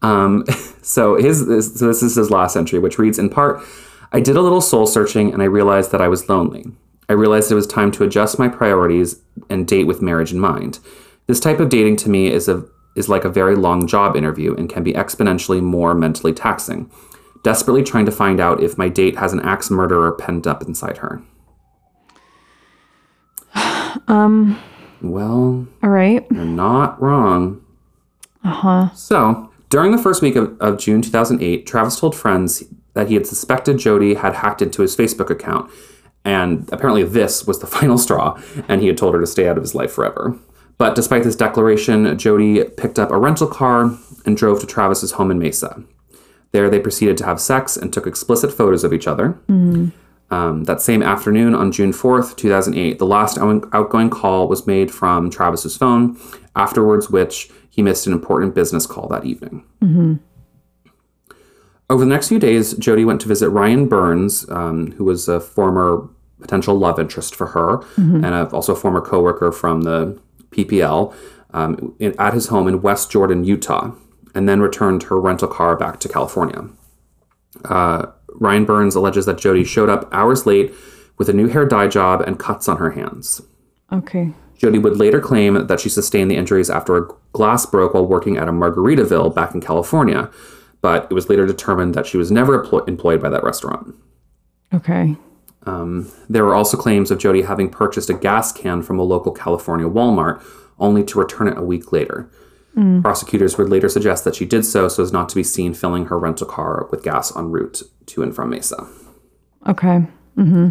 [0.02, 0.46] Um,
[0.82, 3.63] so his this, so this is his last entry, which reads in part,
[4.12, 6.65] "I did a little soul searching and I realized that I was lonely.
[7.10, 10.80] I realized it was time to adjust my priorities and date with marriage in mind.
[11.28, 12.65] This type of dating to me is a
[12.96, 16.89] is like a very long job interview and can be exponentially more mentally taxing.
[17.43, 20.98] Desperately trying to find out if my date has an axe murderer penned up inside
[20.98, 21.22] her."
[24.08, 24.60] Um.
[25.02, 26.26] Well, All right.
[26.32, 27.62] you're not wrong.
[28.43, 28.89] Uh huh.
[28.96, 32.63] So, During the first week of, of June 2008, Travis told friends
[32.98, 35.72] that he had suspected Jodi had hacked into his Facebook account.
[36.26, 39.56] And apparently, this was the final straw, and he had told her to stay out
[39.56, 40.36] of his life forever.
[40.80, 45.32] But despite this declaration, Jodi picked up a rental car and drove to Travis's home
[45.32, 45.84] in Mesa.
[46.52, 49.40] There, they proceeded to have sex and took explicit photos of each other.
[50.30, 55.30] Um, that same afternoon, on June 4th, 2008, the last outgoing call was made from
[55.30, 56.18] Travis's phone,
[56.56, 59.64] afterwards, which he missed an important business call that evening.
[61.89, 65.39] Over the next few days, Jodi went to visit Ryan Burns, um, who was a
[65.39, 66.10] former
[66.41, 67.82] potential love interest for her
[68.23, 70.19] and a, also a former coworker from the
[70.52, 71.15] PPL,
[71.52, 73.91] um, in, at his home in West Jordan, Utah,
[74.36, 76.67] and then returned her rental car back to California.
[77.65, 80.73] Uh, Ryan Burns alleges that Jodi showed up hours late
[81.17, 83.41] with a new hair dye job and cuts on her hands.
[83.91, 84.34] Okay.
[84.58, 88.38] Jodi would later claim that she sustained the injuries after a glass broke while working
[88.38, 90.30] at a Margaritaville back in California,
[90.88, 93.93] but it was later determined that she was never emplo- employed by that restaurant.
[94.73, 95.17] Okay.
[95.65, 99.34] Um, there were also claims of Jodi having purchased a gas can from a local
[99.34, 100.41] California Walmart,
[100.80, 102.32] only to return it a week later.
[102.78, 103.02] Mm.
[103.02, 106.06] Prosecutors would later suggest that she did so so as not to be seen filling
[106.06, 108.88] her rental car with gas en route to and from Mesa.
[109.67, 110.08] Okay.
[110.38, 110.69] Mm-hmm.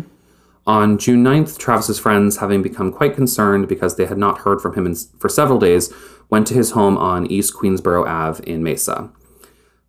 [0.67, 4.73] On June 9th, Travis's friends, having become quite concerned because they had not heard from
[4.73, 5.93] him in, for several days,
[6.31, 9.11] went to his home on East Queensboro Ave in Mesa.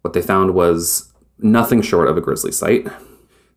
[0.02, 2.88] What they found was nothing short of a grisly sight.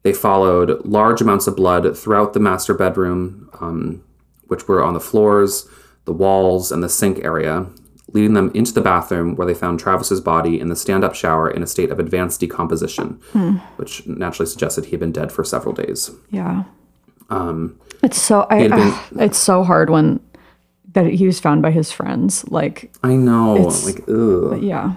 [0.03, 4.03] They followed large amounts of blood throughout the master bedroom, um,
[4.47, 5.69] which were on the floors,
[6.07, 7.67] the walls, and the sink area,
[8.13, 11.51] leading them into the bathroom where they found Travis's body in the stand up shower
[11.51, 13.21] in a state of advanced decomposition,
[13.77, 16.11] which naturally suggested he had been dead for several days.
[16.31, 16.65] Yeah.
[17.29, 20.19] Um, it's so I, been- ugh, it's so hard when
[20.95, 22.45] that he was found by his friends.
[22.49, 24.61] Like, I know, like, ugh.
[24.63, 24.97] yeah,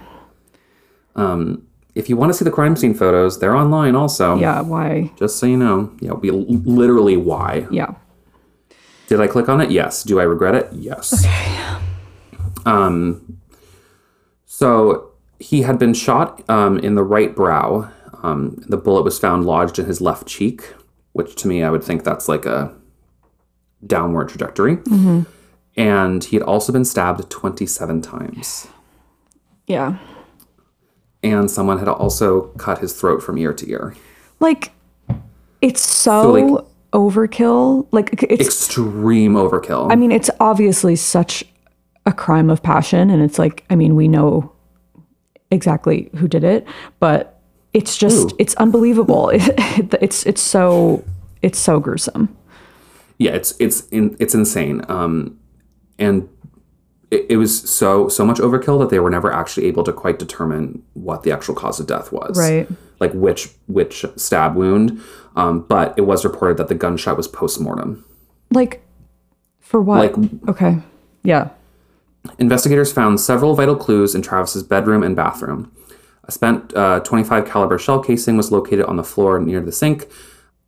[1.15, 4.35] If you want to see the crime scene photos, they're online also.
[4.35, 4.61] yeah.
[4.61, 5.11] Why?
[5.17, 5.91] Just so you know.
[5.99, 7.67] Yeah, we literally why.
[7.69, 7.93] Yeah.
[9.07, 9.69] Did I click on it?
[9.69, 10.03] Yes.
[10.03, 10.69] Do I regret it?
[10.73, 11.23] Yes.
[11.25, 11.77] Okay.
[12.65, 13.37] Um,
[14.45, 17.91] so he had been shot um, in the right brow.
[18.23, 20.73] Um, the bullet was found lodged in his left cheek,
[21.11, 22.73] which to me, I would think that's like a
[23.85, 24.77] downward trajectory.
[25.75, 28.67] And he had also been stabbed 27 times.
[29.67, 29.97] Yeah.
[31.23, 33.95] And someone had also cut his throat from ear to ear.
[34.39, 34.71] Like,
[35.61, 37.87] it's so, like- overkill.
[37.91, 38.45] Like, it's.
[38.45, 39.91] Extreme overkill.
[39.91, 41.43] I mean, it's obviously such
[42.05, 44.51] a crime of passion, and it's like, I mean, we know
[45.51, 46.67] exactly who did it,
[46.99, 47.39] but
[47.73, 48.35] it's just, Who?
[48.39, 49.29] it's unbelievable.
[49.33, 51.03] it's it's so
[51.41, 52.35] it's so gruesome.
[53.19, 55.37] yeah it's it's in, it's insane um
[55.99, 56.27] and
[57.13, 60.17] it, it was so so much overkill that they were never actually able to quite
[60.19, 62.67] determine what the actual cause of death was Right.
[62.99, 64.99] like which which stab wound
[65.35, 68.03] um but it was reported that the gunshot was post-mortem
[68.51, 68.81] Like,
[69.59, 69.99] for what?
[70.17, 70.79] Like- okay,
[71.23, 71.49] yeah.
[72.39, 75.71] investigators found several vital clues in travis's bedroom and bathroom
[76.25, 80.07] a spent uh, 25 caliber shell casing was located on the floor near the sink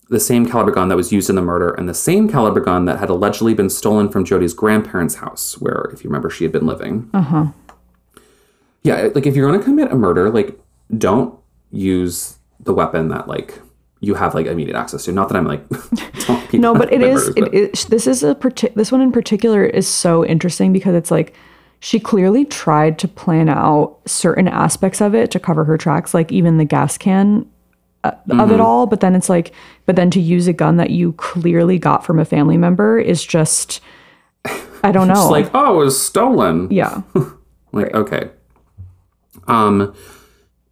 [0.09, 2.85] the same caliber gun that was used in the murder and the same caliber gun
[2.85, 6.51] that had allegedly been stolen from Jodi's grandparents' house, where, if you remember, she had
[6.51, 7.09] been living.
[7.13, 7.45] Uh huh.
[8.83, 10.59] Yeah, like if you're going to commit a murder, like
[10.95, 11.37] don't
[11.71, 13.59] use the weapon that like
[13.99, 15.11] you have like immediate access to.
[15.11, 15.63] Not that I'm like
[16.53, 17.15] No, but it is.
[17.29, 17.85] murders, but- It is.
[17.85, 21.33] This is a parti- This one in particular is so interesting because it's like
[21.79, 26.31] she clearly tried to plan out certain aspects of it to cover her tracks, like
[26.31, 27.49] even the gas can
[28.05, 28.53] uh, of Mm-hmm.
[28.53, 28.85] it all.
[28.87, 29.51] But then it's like,
[29.85, 33.23] but then to use a gun that you clearly got from a family member is
[33.25, 33.81] just,
[34.83, 35.13] I don't know.
[35.21, 36.67] It's like, oh, it was stolen.
[36.71, 37.01] yeah,
[37.71, 38.29] Like, okay.
[39.47, 39.93] Um,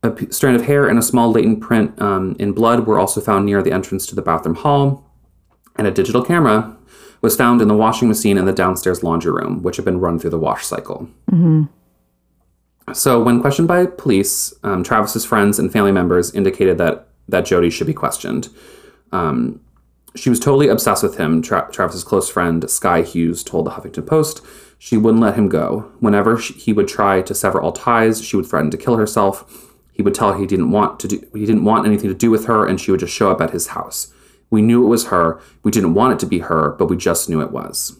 [0.02, 3.22] a p- strand of hair and a small latent print um, in blood were also
[3.22, 5.10] found near the entrance to the bathroom hall,
[5.78, 6.76] and a digital camera
[7.22, 10.19] was found in the washing machine in the downstairs laundry room, which had been run
[10.19, 11.08] through the wash cycle.
[12.93, 17.70] So, when questioned by police, um, Travis's friends and family members indicated that that Jodi
[17.70, 18.50] should be questioned.
[19.12, 19.62] Um,
[20.16, 24.06] she was totally obsessed with him, Tra- Travis's close friend, Sky Hughes, told the Huffington
[24.06, 24.42] Post.
[24.78, 25.92] She wouldn't let him go.
[26.00, 29.70] Whenever she, he would try to sever all ties, she would threaten to kill herself.
[29.94, 32.30] He would tell her he didn't want to do, he didn't want anything to do
[32.30, 34.14] with her, and she would just show up at his house.
[34.50, 35.40] We knew it was her.
[35.64, 37.98] We didn't want it to be her, but we just knew it was.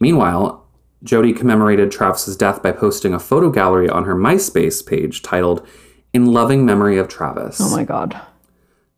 [0.00, 0.66] Meanwhile,
[1.02, 5.66] Jodi commemorated Travis's death by posting a photo gallery on her MySpace page titled
[6.12, 8.20] "In Loving Memory of Travis." oh my god,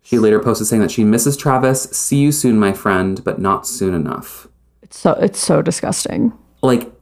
[0.03, 1.83] She later posted saying that she misses Travis.
[1.85, 4.49] See you soon, my friend, but not soon enough.
[4.83, 6.33] it's so it's so disgusting.
[6.63, 6.93] Like,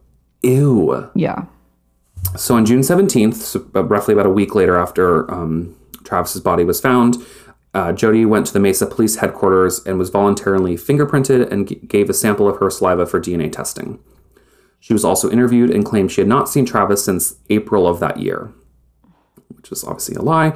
[0.43, 1.09] ew.
[1.15, 1.45] Yeah,
[2.35, 6.63] So on June 17th, so uh, roughly about a week later after um, Travis's body
[6.63, 7.17] was found,
[7.73, 12.09] uh, Jodi went to the Mesa Police headquarters and was voluntarily fingerprinted and g- gave
[12.09, 13.99] a sample of her saliva for DNA testing.
[14.79, 18.17] She was also interviewed and claimed she had not seen Travis since April of that
[18.19, 18.51] year,
[19.61, 20.49] which is obviously a lie.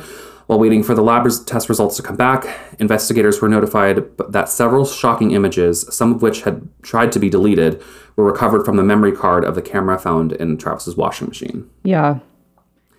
[0.48, 2.46] While waiting for the lab res- test results to come back,
[2.80, 7.82] investigators were notified that several shocking images, some of which had tried to be deleted,
[8.15, 11.68] were recovered from the memory card of the camera found in Travis's washing machine.
[11.84, 12.20] Yeah.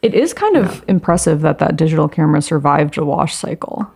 [0.03, 3.87] It is kind of impressive that that digital camera survived a wash cycle.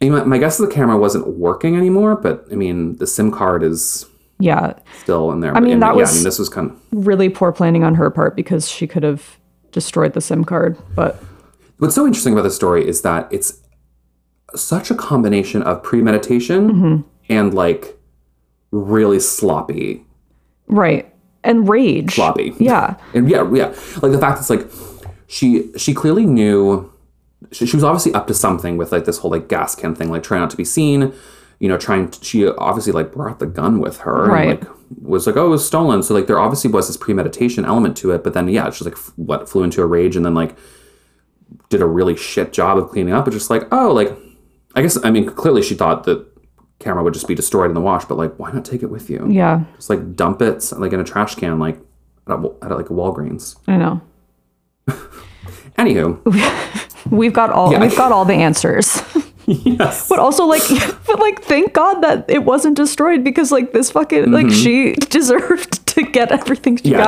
[0.00, 3.06] I mean, my, my guess is the camera wasn't working anymore, but I mean, the
[3.06, 4.06] SIM card is
[4.38, 4.74] Yeah.
[5.02, 5.54] still in there.
[5.56, 7.06] I mean, that yeah, was- I mean, this was kind of.
[7.06, 9.38] Really poor planning on her part because she could have
[9.74, 10.78] destroyed the SIM card.
[10.94, 11.22] But
[11.78, 13.60] What's so interesting about this story is that it's
[14.54, 17.02] such a combination of premeditation Mm-hmm.
[17.28, 17.98] and like
[18.70, 20.04] really sloppy,
[20.68, 21.10] right.
[21.42, 22.14] And rage.
[22.14, 22.54] sloppy.
[22.58, 22.96] Yeah.
[23.14, 23.66] And yeah, yeah.
[24.00, 24.66] Like the fact it's like
[25.26, 26.90] she she clearly knew
[27.52, 30.10] she, she was obviously up to something with like this whole like gas can thing,
[30.10, 31.12] like trying not to be seen.
[31.60, 32.10] You know, trying.
[32.10, 34.48] To, she obviously like brought the gun with her, Right.
[34.50, 34.68] And, like
[35.02, 36.02] was like, oh, it was stolen.
[36.02, 38.22] So like there obviously was this premeditation element to it.
[38.22, 40.56] But then yeah, she like f- what flew into a rage and then like
[41.68, 43.24] did a really shit job of cleaning up.
[43.24, 44.16] But just like oh, like
[44.74, 46.26] I guess I mean clearly she thought that
[46.80, 48.04] camera would just be destroyed in the wash.
[48.04, 49.26] But like why not take it with you?
[49.30, 49.64] Yeah.
[49.76, 51.78] Just like dump it like in a trash can, like
[52.28, 53.56] at, a, at like a Walgreens.
[53.66, 54.00] I know.
[55.78, 56.20] Anywho,
[57.10, 57.80] We've got all Yeah.
[57.80, 59.02] we've got all the answers.
[59.46, 60.08] Yes.
[60.08, 60.62] But also like
[61.06, 65.86] but like thank God that it wasn't destroyed because like this fucking like she deserved
[65.88, 66.92] to get everything she Mm-hmm.
[66.92, 67.04] Yeah.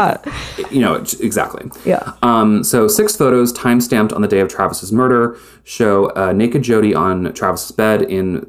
[0.62, 0.72] got.
[0.72, 1.70] You know, exactly.
[1.84, 2.12] Yeah.
[2.22, 6.62] Um, so six photos, time stamped on the day of Travis's murder, show uh, naked
[6.62, 8.46] Jodi on Travis's bed in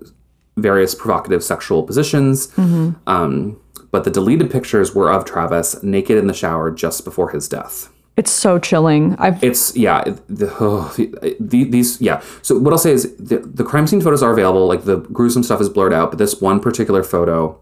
[0.58, 2.52] various provocative sexual positions.
[2.58, 3.60] Um,
[3.91, 7.89] but the deleted pictures were of Travis naked in the shower just before his death.
[8.18, 9.16] It's so chilling.
[9.20, 10.92] I've It's yeah, the, oh,
[11.40, 12.24] the, these yeah.
[12.42, 14.68] So what I'll say is the, the crime scene photos are available.
[14.68, 17.62] Like the gruesome stuff is blurred out, but this one particular photo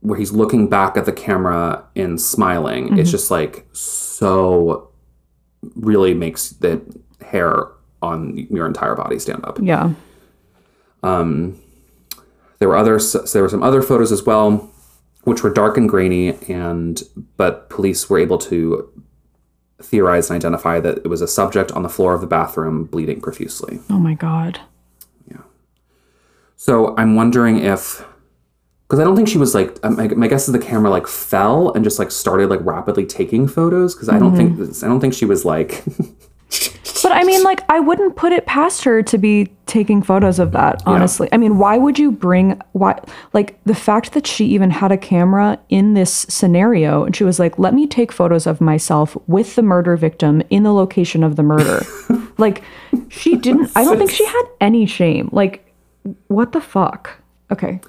[0.00, 3.10] where he's looking back at the camera and smiling, it's mm-hmm.
[3.10, 4.88] just like so
[5.74, 6.80] really makes the
[7.20, 7.66] hair
[8.00, 9.58] on your entire body stand up.
[9.60, 9.92] yeah.
[11.02, 11.60] Um,
[12.60, 14.70] there were other so there were some other photos as well,
[15.24, 17.02] which were dark and grainy, and
[17.36, 18.90] but police were able to
[19.80, 23.20] theorize and identify that it was a subject on the floor of the bathroom bleeding
[23.20, 23.80] profusely.
[23.88, 24.60] Oh my god.
[25.30, 25.42] Yeah.
[26.56, 28.04] So I'm wondering if,
[28.86, 31.06] because I don't think she was like, um, my, my guess is the camera like
[31.06, 33.94] fell and just like started like rapidly taking photos.
[33.94, 35.84] Because I don't think this, I don't think she was like,
[37.08, 40.52] But I mean, like, I wouldn't put it past her to be taking photos of
[40.52, 41.28] that, honestly.
[41.32, 43.00] I mean, why would you bring, why,
[43.32, 47.38] like, the fact that she even had a camera in this scenario and she was
[47.38, 51.36] like, let me take photos of myself with the murder victim in the location of
[51.36, 51.82] the murder.
[52.38, 52.62] like,
[53.08, 55.28] she didn't, I don't think she had any shame.
[55.32, 55.72] Like,
[56.28, 57.10] what the fuck?
[57.50, 57.80] Okay.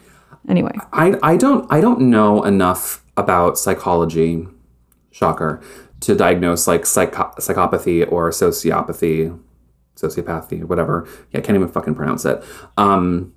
[0.47, 4.47] Anyway, I I don't I don't know enough about psychology,
[5.11, 5.61] shocker,
[6.01, 9.37] to diagnose like psycho- psychopathy or sociopathy,
[9.95, 11.07] sociopathy, whatever.
[11.31, 12.43] Yeah, I can't even fucking pronounce it.
[12.77, 13.33] Um,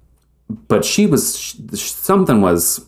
[0.69, 1.55] but she was sh-
[1.91, 2.87] something was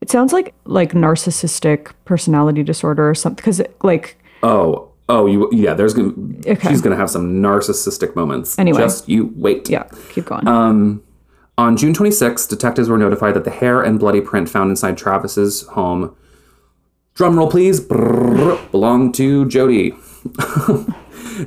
[0.00, 5.74] it sounds like, like narcissistic personality disorder or something, because, like, Oh, oh, you yeah.
[5.74, 6.12] There's gonna
[6.46, 6.68] Okay.
[6.68, 8.56] she's gonna have some narcissistic moments.
[8.58, 8.78] Anyway.
[8.78, 9.68] just you wait.
[9.68, 10.46] yeah, keep going.
[11.58, 15.62] On June 26, detectives were notified that the hair and bloody print found inside Travis's
[15.66, 16.14] home,
[17.18, 19.90] drumroll please, brrr, belonged to Jodi.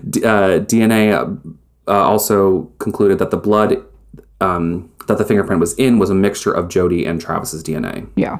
[0.09, 1.11] D- uh, DNA
[1.87, 3.83] uh, also concluded that the blood
[4.39, 8.09] um, that the fingerprint was in was a mixture of Jodi and Travis's DNA.
[8.15, 8.37] yeah.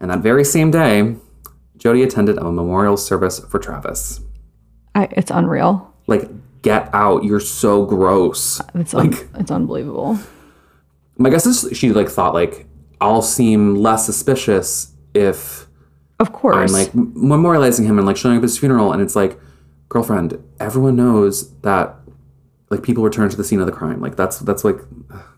[0.00, 1.16] And that very same day,
[1.76, 4.20] Jodi attended a memorial service for Travis.
[4.94, 5.92] I, it's unreal.
[6.06, 6.30] Like,
[6.62, 7.24] get out!
[7.24, 8.60] You're so gross.
[8.74, 10.18] It's un- Like- it's unbelievable.
[11.18, 12.66] My guess is she like thought like
[13.00, 15.66] I'll seem less suspicious if
[16.18, 16.72] Of course.
[16.72, 19.38] I'm like memorializing him and like showing up at his funeral, and it's like,
[19.88, 21.94] girlfriend, everyone knows that
[22.70, 24.00] like people return to the scene of the crime.
[24.00, 24.76] Like that's that's like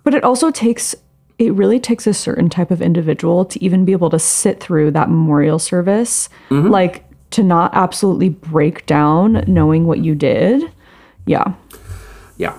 [0.03, 0.95] but it also takes
[1.39, 4.91] it really takes a certain type of individual to even be able to sit through
[4.91, 6.69] that memorial service, mm-hmm.
[6.69, 10.71] like to not absolutely break down knowing what you did.
[11.25, 11.55] Yeah.
[12.37, 12.59] yeah.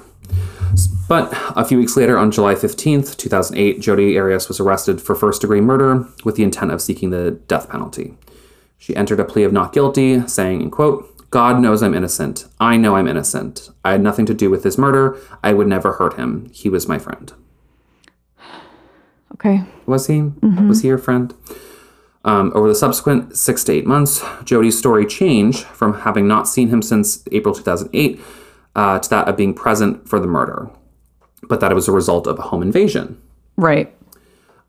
[1.11, 5.41] But a few weeks later, on July 15th, 2008, Jodi Arias was arrested for first
[5.41, 8.17] degree murder with the intent of seeking the death penalty.
[8.77, 12.45] She entered a plea of not guilty, saying, in quote, God knows I'm innocent.
[12.61, 13.71] I know I'm innocent.
[13.83, 15.19] I had nothing to do with his murder.
[15.43, 16.49] I would never hurt him.
[16.53, 17.33] He was my friend.
[19.33, 19.65] Okay.
[19.85, 20.21] Was he?
[20.69, 21.33] Was he your friend?
[22.23, 26.69] Um, over the subsequent six to eight months, Jodi's story changed from having not seen
[26.69, 28.21] him since April 2008
[28.75, 30.69] uh, to that of being present for the murder,
[31.43, 33.21] but that it was a result of a home invasion.
[33.57, 33.93] Right.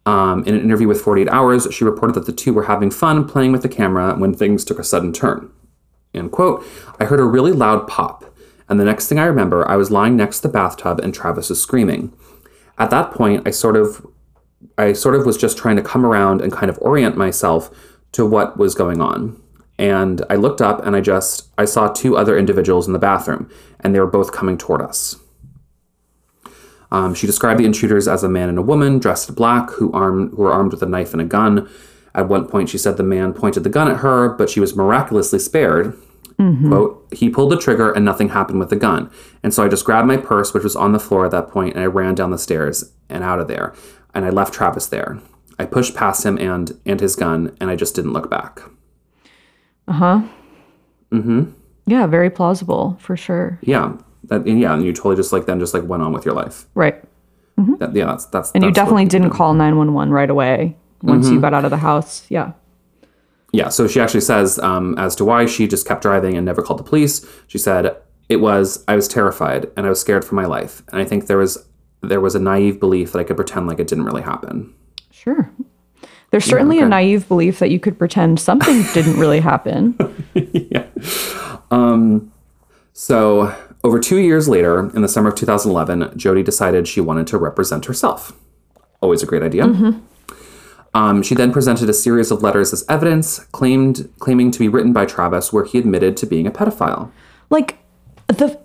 [0.04, 3.28] Um, in an interview with 48 Hours, she reported that the two were having fun
[3.28, 5.50] playing with the camera when things took a sudden turn.
[6.12, 6.64] End quote.
[6.98, 8.24] I heard a really loud pop,
[8.68, 11.50] and the next thing I remember, I was lying next to the bathtub and Travis
[11.50, 12.12] was screaming.
[12.78, 14.06] At that point, I sort of
[14.78, 17.70] I sort of was just trying to come around and kind of orient myself
[18.12, 19.40] to what was going on.
[19.78, 23.50] And I looked up and I just I saw two other individuals in the bathroom,
[23.80, 25.16] and they were both coming toward us.
[26.92, 29.90] Um, she described the intruders as a man and a woman dressed in black who
[29.92, 31.68] armed who were armed with a knife and a gun.
[32.14, 34.76] At one point, she said the man pointed the gun at her, but she was
[34.76, 35.96] miraculously spared.
[36.68, 39.10] Quote, he pulled the trigger and nothing happened with the gun.
[39.42, 41.74] And so I just grabbed my purse, which was on the floor at that point,
[41.74, 43.74] and I ran down the stairs and out of there.
[44.12, 45.20] And I left Travis there.
[45.58, 48.60] I pushed past him and and his gun, and I just didn't look back.
[49.88, 50.22] Uh huh.
[51.10, 51.42] Mm hmm.
[51.86, 53.58] Yeah, very plausible for sure.
[53.62, 53.96] Yeah.
[54.24, 56.34] That, and yeah, and you totally just like then just like went on with your
[56.34, 56.66] life.
[56.74, 57.02] Right.
[57.78, 61.28] That, yeah, that's that's And you that's what- definitely didn't call 911 right away once
[61.28, 62.26] you got out of the house.
[62.28, 62.52] Yeah.
[63.52, 66.62] Yeah, so she actually says um, as to why she just kept driving and never
[66.62, 67.24] called the police.
[67.46, 67.96] She said
[68.28, 71.26] it was I was terrified and I was scared for my life, and I think
[71.26, 71.64] there was
[72.00, 74.74] there was a naive belief that I could pretend like it didn't really happen.
[75.10, 75.52] Sure.
[76.30, 76.88] There's certainly a okay.
[76.88, 79.96] naive belief that you could pretend something didn't really happen.
[80.34, 80.86] yeah.
[81.70, 82.32] Um,
[82.94, 83.54] so
[83.84, 87.86] over two years later, in the summer of 2011, Jodi decided she wanted to represent
[87.86, 88.32] herself.
[89.00, 89.64] Always a great idea.
[90.94, 94.92] Um, she then presented a series of letters as evidence, claimed claiming to be written
[94.92, 97.10] by Travis, where he admitted to being a pedophile.
[97.50, 97.78] Like
[98.28, 98.60] the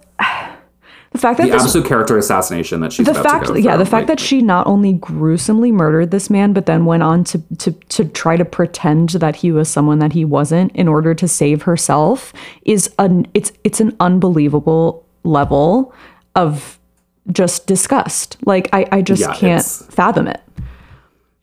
[1.12, 3.78] the fact that The this absolute character assassination that she's the about fact yeah through,
[3.84, 7.24] the fact like- that she not only gruesomely murdered this man but then went on
[7.24, 11.16] to, to to try to pretend that he was someone that he wasn't in order
[11.16, 15.94] to save herself is an it's it's an unbelievable level
[16.36, 16.80] of
[17.32, 20.42] just disgust like i i just Yeah, can't fathom it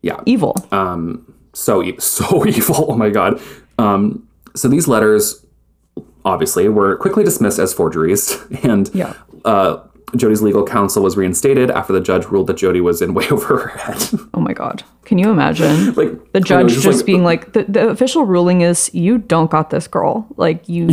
[0.02, 2.86] yeah, evil Um, so so evil.
[2.90, 3.40] Oh my god.
[3.78, 5.44] Um, so these letters,
[6.26, 9.14] obviously, were quickly dismissed as forgeries, and Yeah.
[9.46, 9.78] uh,
[10.14, 13.58] Jodi's legal counsel was reinstated after the judge ruled that Jodi was in way over
[13.66, 14.10] her head.
[14.34, 17.64] oh my god can you imagine like the know, judge just, like- being like the,
[17.64, 20.86] the official ruling is you don't got this girl like you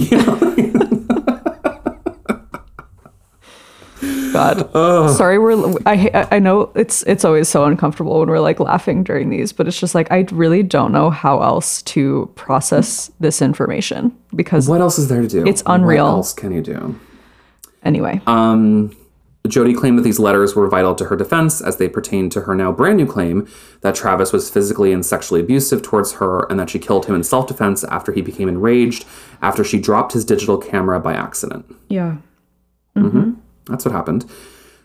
[4.31, 5.13] god Oh.
[5.13, 9.29] sorry we're I, I know it's it's always so uncomfortable when we're like laughing during
[9.29, 14.15] these but it's just like i really don't know how else to process this information
[14.35, 15.45] because What else is there to do?
[15.45, 16.05] It's unreal.
[16.05, 16.99] What else can you do?
[17.83, 18.95] anyway Um,
[19.47, 22.53] Jodi claimed that these letters were vital to her defense as they pertained to her
[22.53, 23.47] now brand new claim
[23.81, 27.23] that Travis was physically and sexually abusive towards her and that she killed him in
[27.23, 29.03] self defense after he became enraged
[29.41, 31.65] after she dropped his digital camera by accident.
[31.89, 32.17] yeah
[33.65, 34.29] That's what happened.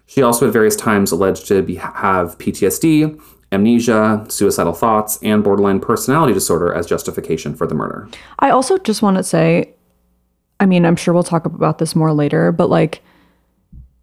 [0.06, 3.20] She also at various times alleged to be, have PTSD,
[3.52, 8.08] amnesia, suicidal thoughts, and borderline personality disorder as justification for the murder.
[8.38, 9.74] I also just want to say,
[10.60, 13.02] I mean, I'm sure we'll talk about this more later, but like,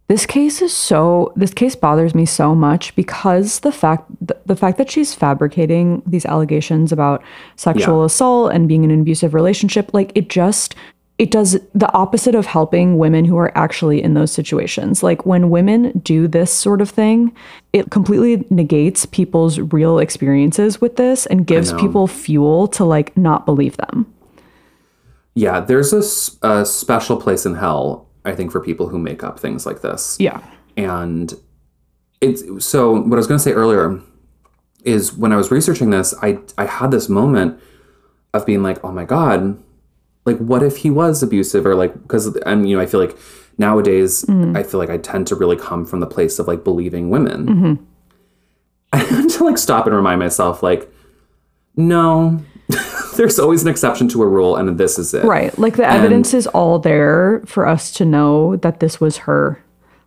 [0.06, 1.32] this case is so.
[1.34, 6.02] This case bothers me so much because the fact the, the fact that she's fabricating
[6.04, 7.22] these allegations about
[7.56, 8.04] sexual Yeah.
[8.04, 10.74] assault and being in an abusive relationship, like it just
[11.16, 15.02] it does the opposite of helping women who are actually in those situations.
[15.02, 17.32] Like when women do this sort of thing,
[17.72, 23.46] it completely negates people's real experiences with this and gives people fuel to like not
[23.46, 24.12] believe them.
[25.34, 29.66] Yeah, there's a special place in hell, I think, for people who make up things
[29.66, 30.16] like this.
[30.18, 30.42] Yeah.
[30.76, 31.32] And
[32.20, 34.00] it's so what I was going to say earlier
[34.84, 37.60] is when I was researching this, I I had this moment
[38.32, 39.62] of being like, oh my god,
[40.24, 43.16] like what if he was abusive or like because I'm you know I feel like
[43.58, 44.56] nowadays mm-hmm.
[44.56, 47.46] I feel like I tend to really come from the place of like believing women.
[47.46, 47.84] Mm-hmm.
[48.92, 50.92] I had to like stop and remind myself like,
[51.76, 52.42] no.
[53.16, 55.24] There's always an exception to a rule, and this is it.
[55.24, 55.56] Right.
[55.58, 59.62] Like the evidence is all there for us to know that this was her.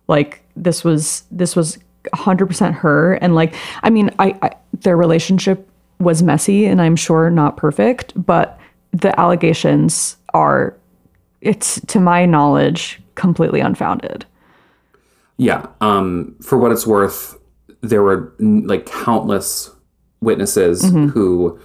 [0.08, 1.78] Like this was this was
[2.14, 5.68] 100% her and like I mean I, I their relationship
[6.00, 8.57] was messy and I'm sure not perfect, but
[8.92, 10.76] the allegations are
[11.40, 14.24] it's to my knowledge completely unfounded.
[15.36, 15.66] Yeah.
[15.80, 17.38] Um, for what it's worth,
[17.80, 19.70] there were like countless
[20.20, 21.08] witnesses Mm-hmm.
[21.08, 21.60] who,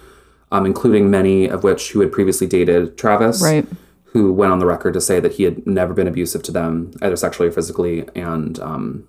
[0.52, 3.66] um, including many of which who had previously dated Travis, Right.
[4.04, 6.92] who went on the record to say that he had never been abusive to them,
[7.02, 9.08] either sexually or physically, and um,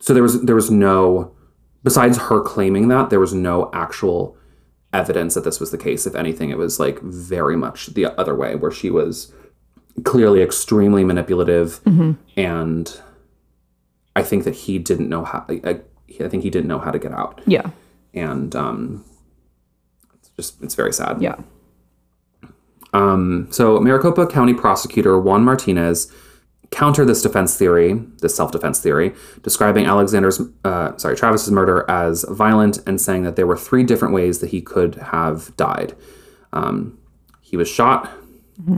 [0.00, 1.32] so there was there was no,
[1.82, 4.36] besides her claiming that, there was no actual
[4.92, 6.06] evidence that this was the case.
[6.06, 9.32] If anything, it was like very much the other way, where she was
[10.04, 11.80] clearly extremely manipulative,
[12.36, 13.00] and
[14.16, 15.44] I think that he didn't know how.
[15.48, 15.80] I,
[16.20, 17.70] I think he didn't know how to get out, Yeah.
[18.14, 19.04] and um,
[20.14, 21.20] it's just it's very sad.
[21.22, 21.36] Yeah.
[22.94, 26.12] Um, so Maricopa County prosecutor Juan Martinez
[26.72, 32.78] countered this defense theory, this self-defense theory, describing Alexander's, uh, sorry, Travis's murder as violent
[32.86, 35.94] and saying that there were three different ways that he could have died.
[36.52, 36.98] Um,
[37.40, 38.10] he was shot,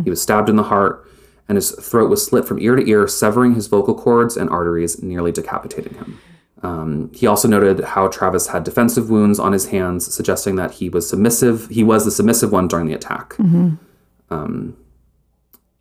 [0.02, 1.08] he was stabbed in the heart,
[1.48, 5.02] and his throat was slit from ear to ear, severing his vocal cords and arteries,
[5.02, 6.18] nearly decapitating him.
[6.62, 10.88] Um, he also noted how Travis had defensive wounds on his hands, suggesting that he
[10.88, 11.68] was submissive.
[11.68, 13.34] He was the submissive one during the attack.
[14.30, 14.76] Um,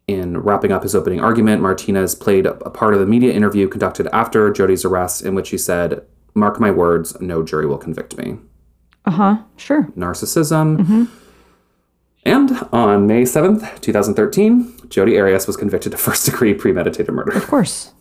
[0.08, 4.08] in wrapping up his opening argument, Martinez played a part of the media interview conducted
[4.14, 8.38] after Jodi's arrest, in which he said, "Mark my words, no jury will convict me."
[9.06, 9.38] Uh huh.
[9.58, 9.84] Sure.
[9.98, 11.10] Narcissism.
[12.26, 17.34] And on May seventh, two thousand thirteen, Jodi Arias was convicted of first-degree premeditated murder.
[17.34, 17.92] Of course.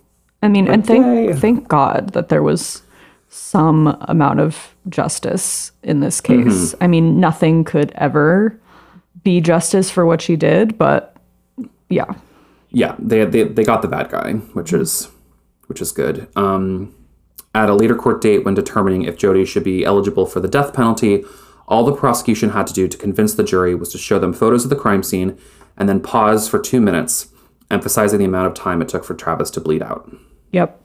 [0.42, 2.82] I mean, and thank thank God that there was
[3.28, 6.74] some amount of justice in this case.
[6.80, 8.59] I mean, nothing could ever
[9.24, 11.12] be justice for what she did, but
[11.93, 12.14] yeah.
[12.70, 15.09] yeah, they, they they got the bad guy, which is
[15.66, 16.28] which is good.
[16.36, 16.95] Um,
[17.55, 20.72] at a later court date, when determining if Jodi should be eligible for the death
[20.72, 21.24] penalty,
[21.68, 24.64] all the prosecution had to do to convince the jury was to show them photos
[24.64, 25.38] of the crime scene
[25.76, 27.28] and then pause for two minutes,
[27.70, 30.11] emphasizing the amount of time it took for Travis to bleed out.
[30.53, 30.82] Yep.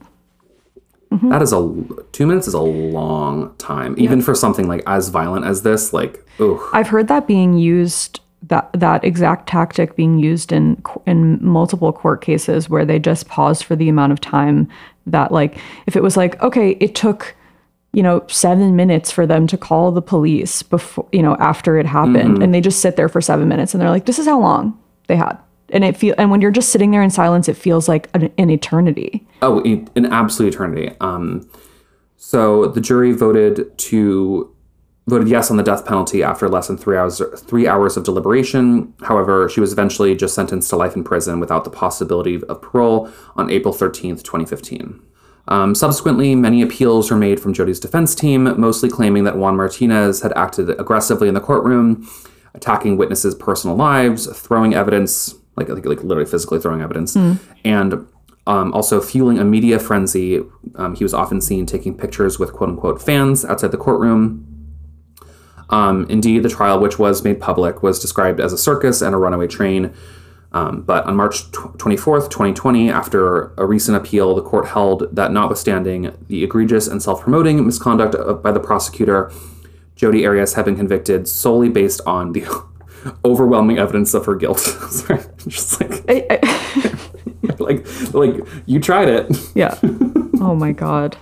[1.30, 1.74] That is a
[2.12, 5.94] two minutes is a long time, even for something like as violent as this.
[5.94, 11.44] Like, oh, I've heard that being used that that exact tactic being used in in
[11.44, 14.68] multiple court cases where they just pause for the amount of time
[15.06, 15.58] that like
[15.88, 17.36] if it was like okay it took
[17.94, 21.86] you know 7 minutes for them to call the police before you know after it
[21.86, 24.40] happened and they just sit there for 7 minutes and they're like this is how
[24.40, 25.38] long they had.
[25.70, 28.32] And it feel and when you're just sitting there in silence it feels like an,
[28.38, 29.28] an eternity.
[29.42, 30.96] Oh, an absolute eternity.
[31.02, 31.50] Um,
[32.16, 34.54] so the jury voted to
[35.08, 38.94] voted yes on the death penalty after less than three hours three hours of deliberation.
[39.02, 43.10] However, she was eventually just sentenced to life in prison without the possibility of parole
[43.36, 45.02] on April thirteenth, twenty fifteen.
[45.50, 50.22] Um, subsequently, many appeals were made from Jodi's defense team, mostly claiming that Juan Martinez
[50.22, 52.06] had acted aggressively in the courtroom,
[52.54, 57.16] attacking witnesses' personal lives, throwing evidence, like like, like literally physically throwing evidence,
[57.64, 58.06] and
[58.46, 60.42] um, also fueling a media frenzy.
[60.76, 64.44] Um, he was often seen taking pictures with quote unquote fans outside the courtroom.
[65.70, 69.18] Um, indeed, the trial, which was made public, was described as a circus and a
[69.18, 69.94] runaway train.
[70.54, 75.32] Um, but on March tw- 24th, 2020, after a recent appeal, the court held that
[75.34, 79.30] notwithstanding the egregious and self promoting misconduct of, by the prosecutor,
[79.98, 82.46] Jodi Arias had been convicted solely based on the
[83.26, 84.60] overwhelming evidence of her guilt.
[84.90, 89.26] Sorry, just like, I, I, like, like you tried it.
[89.54, 89.78] yeah
[90.40, 91.18] oh my god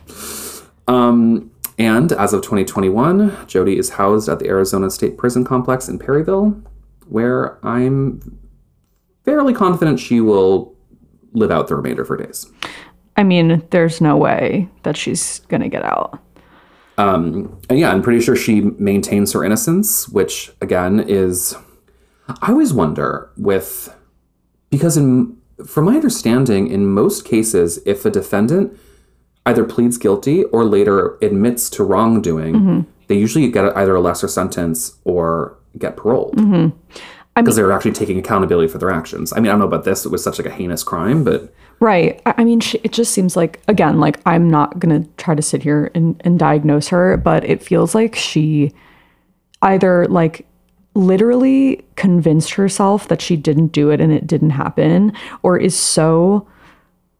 [0.87, 5.99] Um, and as of 2021, Jodi is housed at the Arizona State Prison Complex in
[5.99, 6.61] Perryville,
[7.07, 8.39] where I'm
[9.25, 10.75] fairly confident she will
[11.33, 12.45] live out the remainder of her days.
[13.17, 16.19] i mean there's no way that she's gonna get out
[16.97, 21.53] Um, and yeah, I'm pretty sure she maintains her innocence, which again is.
[22.41, 23.93] I always wonder with.
[24.69, 28.77] Because, in, from my understanding, in most cases, if a defendant
[29.45, 32.81] either pleads guilty or later admits to wrongdoing, mm-hmm.
[33.07, 36.35] they usually get either a lesser sentence or get paroled.
[36.35, 36.77] Mm-hmm.
[37.35, 39.33] Because they're actually taking accountability for their actions.
[39.33, 40.05] I mean, I don't know about this.
[40.05, 42.21] It was such like a heinous crime, but Right.
[42.25, 45.35] I I mean, she, it just seems like, again, like I'm not going to try
[45.35, 48.71] to sit here and, and diagnose her, but it feels like she
[49.61, 50.47] either like
[50.93, 55.11] literally convinced herself that she didn't do it and it didn't happen,
[55.43, 56.47] or is so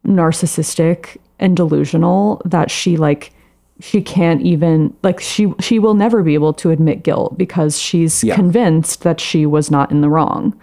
[0.06, 3.32] narcissistic and delusional that she like
[3.80, 8.24] she can't even like she she will never be able to admit guilt because she's
[8.24, 8.34] Yeah.
[8.34, 10.58] convinced that she was not in the wrong.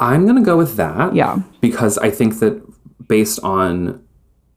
[0.00, 1.14] I'm going to go with that.
[1.14, 1.40] Yeah.
[1.60, 2.60] Because I think that
[3.08, 4.02] based on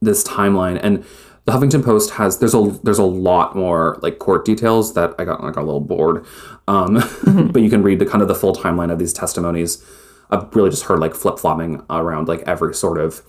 [0.01, 1.03] this timeline and
[1.45, 5.25] the Huffington Post has there's a there's a lot more like court details that I
[5.25, 6.25] got like a little bored.
[6.67, 6.95] Um,
[7.51, 9.83] but you can read the kind of the full timeline of these testimonies.
[10.31, 13.21] I've really just heard like flip flopping around like every sort of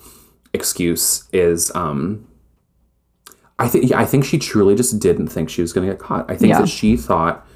[0.53, 2.27] excuse is um
[3.59, 6.01] I think yeah, I think she truly just didn't think she was going to get
[6.01, 6.31] caught.
[6.31, 6.61] I think Yeah.
[6.61, 7.47] that she thought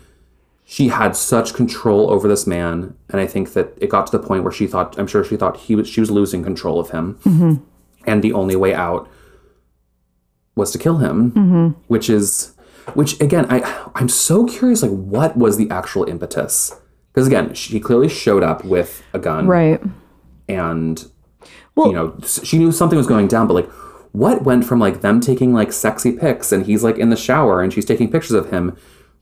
[0.65, 4.25] she had such control over this man, and I think that it got to the
[4.25, 6.91] point where she thought I'm sure she thought he was she was losing control of
[6.91, 7.19] him,
[8.07, 9.09] and the only way out
[10.57, 12.55] was to kill him, which is
[12.95, 13.61] Which again, I
[13.95, 14.83] I'm so curious.
[14.83, 16.75] Like, what was the actual impetus?
[17.13, 19.81] Because again, she clearly showed up with a gun, Right.
[20.49, 21.05] and
[21.77, 23.47] you know she knew something was going down.
[23.47, 23.71] But like,
[24.13, 27.63] what went from like them taking like sexy pics and he's like in the shower
[27.63, 28.77] and she's taking pictures of him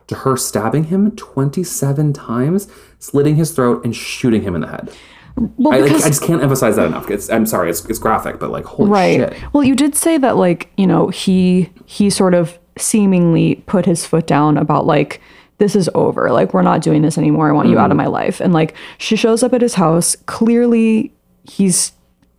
[0.06, 2.68] to her stabbing him 27 times,
[2.98, 4.90] slitting his throat and shooting him in the head.
[5.36, 7.10] Well, I, like, I just can't emphasize that enough.
[7.10, 9.18] It's, I'm sorry, it's, it's graphic, but like, holy right.
[9.32, 9.52] shit.
[9.52, 14.06] Well, you did say that like, you know, he he sort of seemingly put his
[14.06, 15.20] foot down about like
[15.58, 16.30] this is over.
[16.32, 17.48] Like we're not doing this anymore.
[17.48, 17.96] I want you out of Mm-hmm.
[17.98, 18.40] my life.
[18.40, 21.12] And like she shows up at his house, clearly
[21.44, 21.92] he's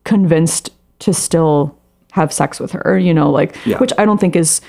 [0.10, 1.78] convinced to still
[2.12, 3.78] have sex with her, you know, like Yeah.
[3.78, 4.62] which I don't think is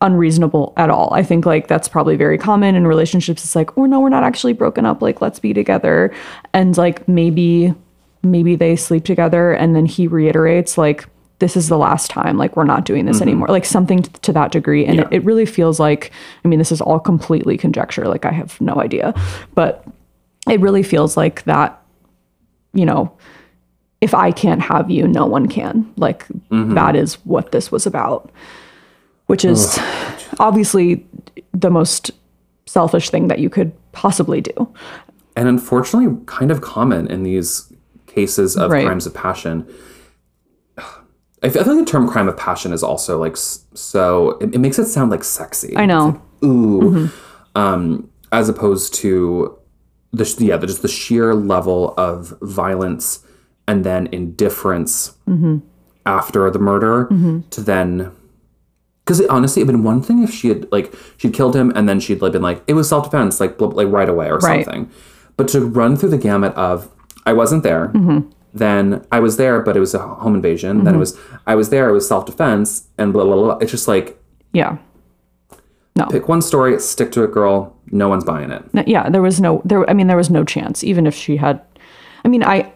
[0.00, 1.08] unreasonable at all.
[1.12, 3.44] I think like that's probably very common in relationships.
[3.44, 5.00] It's like, oh no, we're not actually broken up.
[5.02, 6.12] Like let's be together.
[6.52, 7.74] And like maybe
[8.22, 11.06] maybe they sleep together and then he reiterates like
[11.38, 14.32] this is the last time like we're not doing this anymore like something t- to
[14.32, 15.12] that degree and Mm-hmm.
[15.12, 15.18] Yeah.
[15.18, 16.10] it, it really feels like
[16.44, 19.14] i mean this is all completely conjecture like i have no idea
[19.54, 19.84] but
[20.50, 21.80] it really feels like that
[22.72, 23.12] you know
[24.06, 25.74] if i can't have you no one can.
[26.06, 26.74] Like Mm-hmm.
[26.80, 28.20] that is what this was about
[29.26, 29.60] which is
[30.38, 31.04] obviously
[31.52, 32.12] the most
[32.66, 34.56] selfish thing that you could possibly do.
[35.38, 37.50] And unfortunately kind of common in these
[38.06, 38.86] cases of Right.
[38.86, 39.66] crimes of passion.
[41.42, 44.78] I feel like the term crime of passion is also like so it, it makes
[44.78, 45.76] it sound like sexy.
[45.76, 46.20] I know.
[46.44, 47.10] Ooh.
[47.54, 49.58] Um as opposed to
[50.12, 53.25] the yeah the, just the sheer level of violence
[53.68, 55.58] and then indifference mm-hmm.
[56.04, 57.40] after the murder mm-hmm.
[57.50, 58.12] to then
[59.04, 62.00] because honestly it'd been one thing if she had like she'd killed him and then
[62.00, 64.64] she'd like been like it was self-defense like blah, like right away or Right.
[64.64, 64.90] something.
[65.36, 66.90] But to run through the gamut of
[67.24, 68.30] i wasn't there mm-hmm.
[68.54, 71.70] then i was there but it was a home invasion then it was i was
[71.70, 74.18] there it was self-defense and blah blah blah it's just like
[74.52, 74.78] yeah.
[75.96, 76.06] No.
[76.06, 77.74] Pick one story stick to it girl.
[77.90, 78.62] No one's buying it.
[78.86, 81.60] Yeah there was no there i mean there was no chance even if she had
[82.24, 82.70] i mean i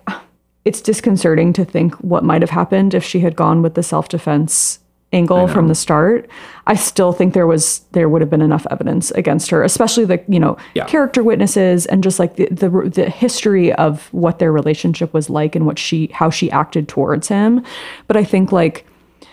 [0.65, 4.79] it's disconcerting to think what might have happened if she had gone with the self-defense
[5.13, 6.29] angle from the start.
[6.67, 10.23] I still think there was there would have been enough evidence against her especially the
[10.29, 10.87] you know Yeah.
[10.87, 15.57] character witnesses and just like the, the the history of what their relationship was like
[15.57, 17.65] and what she how she acted towards him.
[18.07, 18.87] But i think like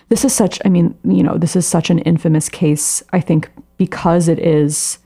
[0.09, 3.49] this is such i mean you know this is such an infamous case i think
[3.77, 4.97] because it is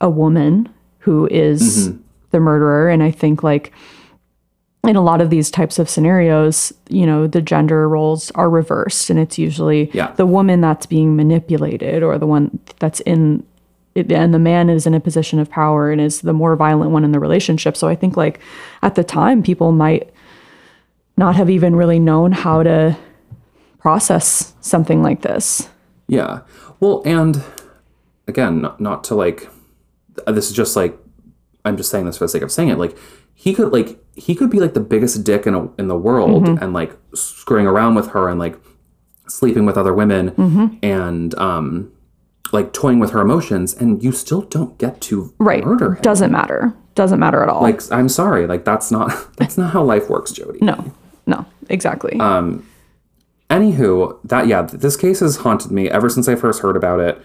[0.00, 2.00] a woman who is mm-hmm.
[2.30, 2.88] the murderer.
[2.88, 3.72] And i think like
[4.84, 9.10] in a lot of these types of scenarios you know the gender roles are reversed
[9.10, 10.12] and it's usually Yeah.
[10.12, 13.44] the woman that's being manipulated or the one that's in
[13.94, 16.90] it, and the man is in a position of power and is the more violent
[16.92, 18.38] one in the relationship so i think like
[18.82, 20.10] at the time people might
[21.16, 22.96] not have even really known how to
[23.78, 25.68] process something like this
[26.06, 26.40] Yeah.
[26.80, 27.42] Well, and
[28.28, 29.48] again, not, not to like,
[30.28, 30.96] this is just like,
[31.64, 32.78] I'm just saying this for the sake of saying it.
[32.78, 32.96] Like,
[33.34, 36.44] he could like he could be like the biggest dick in a, in the world
[36.44, 36.62] Mm-hmm.
[36.62, 38.56] and like screwing around with her and like
[39.28, 40.66] sleeping with other women Mm-hmm.
[40.82, 41.92] and um
[42.52, 46.02] like toying with her emotions, and you still don't get to right murder him.
[46.02, 49.82] doesn't matter doesn't matter at all Like, I'm sorry, like that's not that's not how
[49.82, 50.58] life works, Jodi.
[50.62, 50.76] no
[51.26, 52.64] no exactly Um
[53.50, 57.16] Anywho, that yeah, this case has haunted me ever since I first heard about it.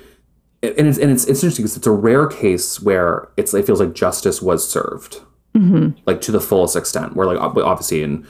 [0.61, 3.81] And it's and it's, it's interesting because it's a rare case where it's it feels
[3.81, 5.19] like justice was served,
[5.55, 5.99] mm-hmm.
[6.05, 7.15] like to the fullest extent.
[7.15, 8.25] Where like obviously, and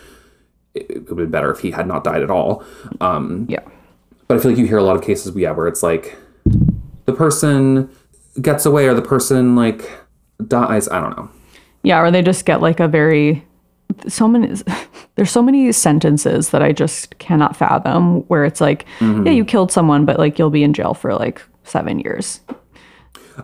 [0.74, 2.64] it, it would have been better if he had not died at all.
[3.02, 3.62] Um, yeah
[4.28, 6.18] but I feel like you hear a lot of cases, yeah, where it's like
[7.06, 7.90] the person
[8.42, 9.92] gets away or the person like
[10.48, 10.88] dies.
[10.90, 11.30] I don't know.
[11.84, 13.46] Yeah, or they just get like a very
[14.08, 14.60] so many
[15.16, 19.72] there's so many sentences that I just cannot fathom where it's like, yeah, you killed
[19.72, 22.42] someone, but like you'll be in jail for like seven years.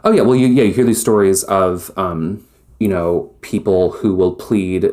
[0.04, 2.44] Oh yeah, well you yeah you hear these stories of um,
[2.80, 4.92] you know people who will plead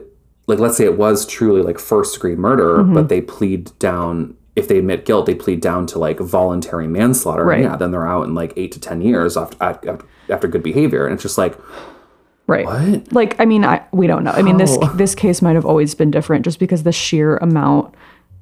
[0.49, 2.95] like let's say it was truly like first degree murder, Mm-hmm.
[2.95, 7.45] but they plead down if they admit guilt, they plead down to like voluntary manslaughter.
[7.45, 7.63] Right.
[7.63, 9.99] Yeah, then they're out in like eight to ten years after after,
[10.31, 11.55] after good behavior, and it's just like
[12.49, 12.65] Right.
[12.65, 13.13] what?
[13.13, 14.31] Like, I mean, I we don't know.
[14.31, 17.93] I mean, this this case might have always been different just because the sheer amount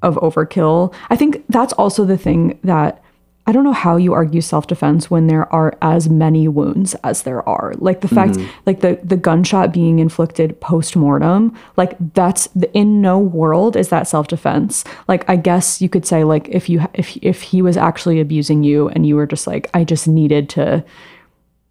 [0.03, 0.93] of overkill.
[1.09, 3.01] I think that's also the thing that
[3.47, 7.47] I don't know how you argue self-defense when there are as many wounds as there
[7.47, 7.73] are.
[7.77, 8.59] Like the fact mm-hmm.
[8.65, 14.07] like the the gunshot being inflicted post-mortem, like that's the, in no world is that
[14.07, 14.83] self-defense.
[15.07, 18.63] Like I guess you could say like if you if if he was actually abusing
[18.63, 20.83] you and you were just like I just needed to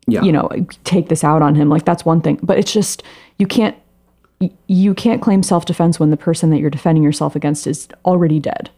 [0.06, 0.48] Yeah, you know
[0.84, 3.02] take this out on him like that's one thing but it's just
[3.38, 3.74] you can't
[4.66, 8.68] you can't claim self-defense when the person that you're defending yourself against is already dead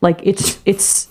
[0.00, 1.08] like it's it's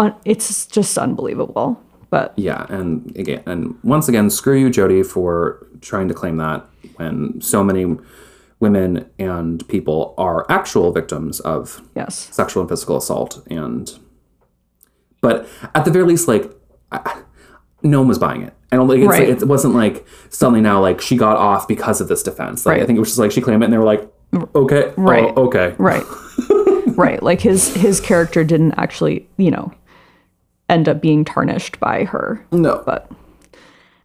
[0.00, 1.80] un, it's just unbelievable
[2.10, 6.64] But Yeah, and again, and once again, screw you, Jodi, for trying to claim that
[6.96, 7.96] when so many
[8.58, 12.28] women and people are actual victims of yes.
[12.32, 13.98] sexual and physical assault, and
[15.20, 16.50] but at the very least, like
[16.90, 17.22] I,
[17.82, 18.54] no one was buying it.
[18.70, 19.28] Don't like, Right.
[19.28, 22.66] like it wasn't like suddenly now like she got off because of this defense.
[22.66, 24.10] Like, I think it was just like she claimed it, and they were like,
[24.54, 25.36] okay, oh, Right.
[25.36, 26.04] okay, Right.
[26.96, 27.22] right.
[27.22, 29.72] Like his his character didn't actually, you know,
[30.70, 32.44] end up being tarnished by her.
[32.52, 33.10] no, But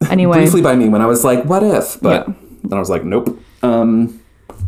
[0.09, 1.99] anyway, briefly by me when I was like, what if?
[2.01, 2.33] But Yeah.
[2.63, 3.39] then I was like, nope.
[3.63, 4.19] Um,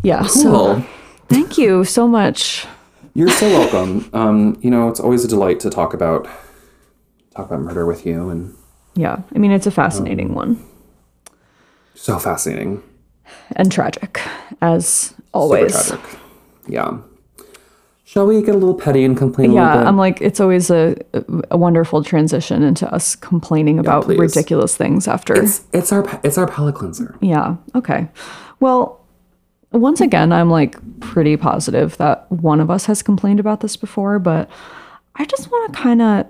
[0.03, 0.23] yeah.
[0.27, 0.83] So
[1.27, 2.65] thank you so much.
[3.13, 4.09] You're so welcome.
[4.13, 6.27] Um, you know, it's always a delight to talk about
[7.35, 8.55] talk about murder with you, and
[8.95, 9.17] Yeah.
[9.35, 10.63] I mean, it's a fascinating one
[11.95, 12.83] so fascinating,
[13.55, 14.21] and tragic,
[14.61, 15.71] as super always.
[15.87, 16.05] tragic.
[16.67, 16.97] Yeah.
[18.17, 19.83] Shall we get a little petty and complain a Yeah, little bit?
[19.83, 20.95] Yeah, I'm like, it's always a
[21.51, 24.17] a wonderful transition into us complaining about please.
[24.17, 25.39] ridiculous things after.
[25.39, 27.15] it's it's our it's our palate cleanser.
[27.21, 27.57] Yeah.
[27.75, 28.07] Okay.
[28.59, 29.05] Well,
[29.71, 34.17] once again, I'm like pretty positive that one of us has complained about this before,
[34.17, 34.49] but
[35.13, 36.25] I just want to kind of,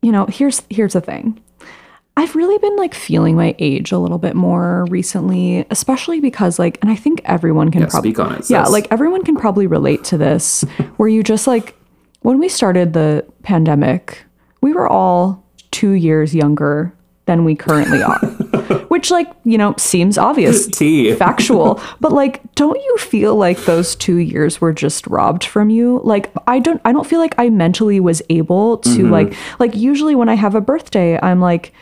[0.00, 1.42] you know, here's here's the thing.
[2.16, 6.78] I've really been like feeling my age a little bit more recently, especially because like,
[6.82, 9.66] and I think everyone can Yeah, probably speak on it, Yeah, like everyone can probably
[9.66, 10.62] relate to this,
[10.98, 11.74] where you just like
[12.20, 14.24] when we started the pandemic,
[14.60, 16.94] we were all two years younger
[17.24, 18.18] than we currently are,
[18.88, 21.14] which like you know seems obvious Tea.
[21.14, 26.00] factual but like don't you feel like those two years were just robbed from you?
[26.02, 29.10] Like i don't i don't feel like i mentally was able to mm-hmm.
[29.10, 31.72] like like usually when i have a birthday i'm like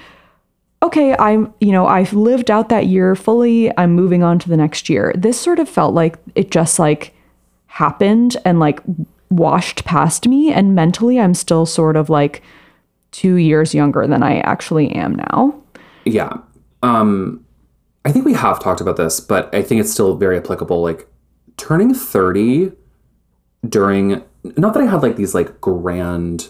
[0.83, 4.57] okay i'm you know i've lived out that year fully i'm moving on to the
[4.57, 7.15] next year this sort of felt like it just like
[7.67, 8.81] happened and like
[9.31, 12.43] washed past me and mentally i'm still sort of like
[13.13, 15.55] two years younger than i actually am now
[16.05, 16.39] Yeah.
[16.83, 17.45] Um,
[18.07, 20.81] I think we have talked about this, but I think it's still very applicable.
[20.83, 21.07] Like
[21.59, 22.73] turning 30
[23.69, 24.23] during,
[24.57, 26.49] not that I had like these like grand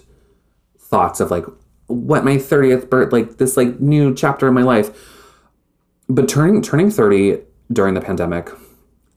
[0.78, 1.44] thoughts of like
[1.90, 4.90] what my 30th birth, like this like new chapter in my life,
[6.08, 7.38] but turning, turning 30
[7.72, 8.50] during the pandemic,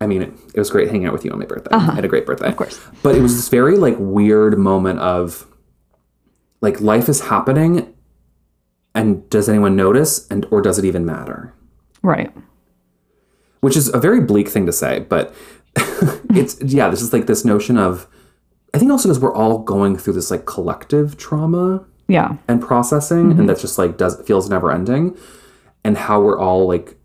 [0.02, 1.72] I mean, it, it was great hanging out with you on my birthday.
[1.72, 1.92] Uh-huh.
[1.92, 2.50] I had a great birthday.
[2.50, 2.80] Of course.
[3.02, 5.48] But it was this very like weird moment of
[6.62, 7.94] like life is happening
[8.96, 11.54] and does anyone notice and or does it even matter
[12.02, 12.32] right
[13.60, 15.34] which is a very bleak thing to say but
[16.32, 18.08] it's yeah this is like this notion of
[18.74, 22.36] i think also because we're all going through this like collective trauma yeah.
[22.48, 23.46] and processing and mm-hmm.
[23.46, 25.18] that's just like does feels never ending
[25.84, 26.96] and how we're all like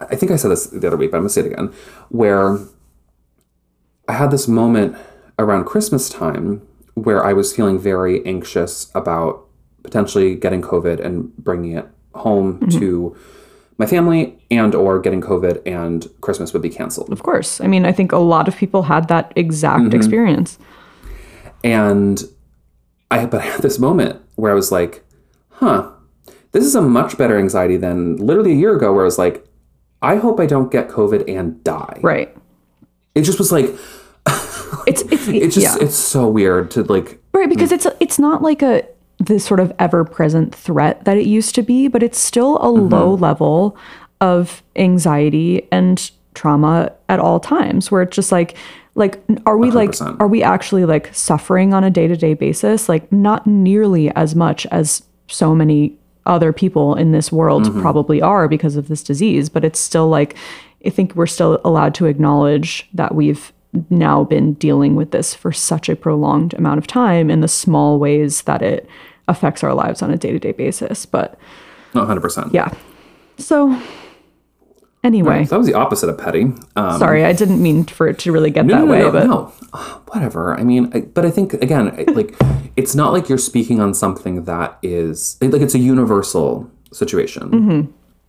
[0.00, 1.72] i think i said this the other week but i'm gonna say it again
[2.08, 2.58] where
[4.08, 4.96] i had this moment
[5.38, 6.60] around christmas time
[6.94, 9.46] where i was feeling very anxious about
[9.82, 12.78] potentially getting covid and bringing it home mm-hmm.
[12.78, 13.16] to
[13.78, 17.10] my family and or getting covid and christmas would be canceled.
[17.10, 17.60] Of course.
[17.60, 19.96] I mean, I think a lot of people had that exact mm-hmm.
[19.96, 20.58] experience.
[21.64, 22.22] And
[23.10, 25.04] I but I had this moment where I was like,
[25.50, 25.90] huh,
[26.52, 29.44] this is a much better anxiety than literally a year ago where I was like,
[30.00, 31.98] I hope I don't get COVID and die.
[32.02, 32.34] Right.
[33.14, 33.70] It just was like
[34.86, 35.84] It's it's, it's just yeah.
[35.84, 37.74] it's so weird to like right because mm.
[37.74, 38.86] it's it's not like a
[39.18, 42.66] this sort of ever present threat that it used to be, but it's still a
[42.66, 42.88] mm-hmm.
[42.88, 43.76] low level
[44.20, 48.56] of anxiety and trauma at all times where it's just like
[48.98, 50.20] like are we like 100%.
[50.20, 55.02] are we actually like suffering on a day-to-day basis like not nearly as much as
[55.28, 55.96] so many
[56.26, 60.36] other people in this world probably are because of this disease but it's still like
[60.84, 63.52] i think we're still allowed to acknowledge that we've
[63.88, 67.98] now been dealing with this for such a prolonged amount of time in the small
[67.98, 68.88] ways that it
[69.28, 71.38] affects our lives on a day-to-day basis but
[71.94, 72.52] not 100%.
[72.52, 72.74] yeah
[73.38, 73.80] so
[75.08, 76.44] anyway that was the opposite of petty.
[76.76, 79.10] Um, sorry i didn't mean for it to really get no, that no, way no,
[79.16, 79.52] but no.
[79.72, 80.42] Ah, Whatever.
[80.60, 81.84] I mean, I, but I think again,
[82.18, 82.30] like,
[82.80, 87.80] it's not like you're speaking on something that is like it's a universal situation, Mm-hmm.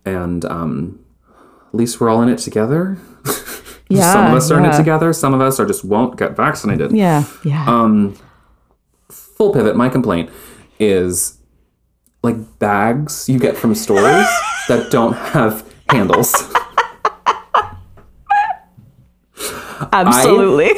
[0.04, 1.00] and um,
[1.70, 2.98] at least we're all in it together.
[3.88, 5.12] yeah some of us are in it together.
[5.14, 6.92] Some of us are just won't get vaccinated.
[6.92, 8.14] yeah yeah Um,
[9.08, 9.74] Full pivot.
[9.76, 10.28] My complaint
[10.78, 11.38] is
[12.22, 14.28] like bags you get from stores
[14.68, 16.34] that don't have handles.
[19.92, 20.70] absolutely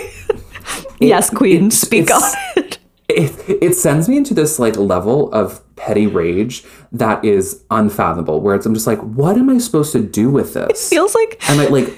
[1.01, 2.23] yes queen it's- speak on
[2.57, 2.79] it
[3.09, 8.55] it, it sends me into this like level of petty rage that is unfathomable where
[8.55, 11.43] it's, i'm just like what am i supposed to do with this It feels like
[11.51, 11.89] and i like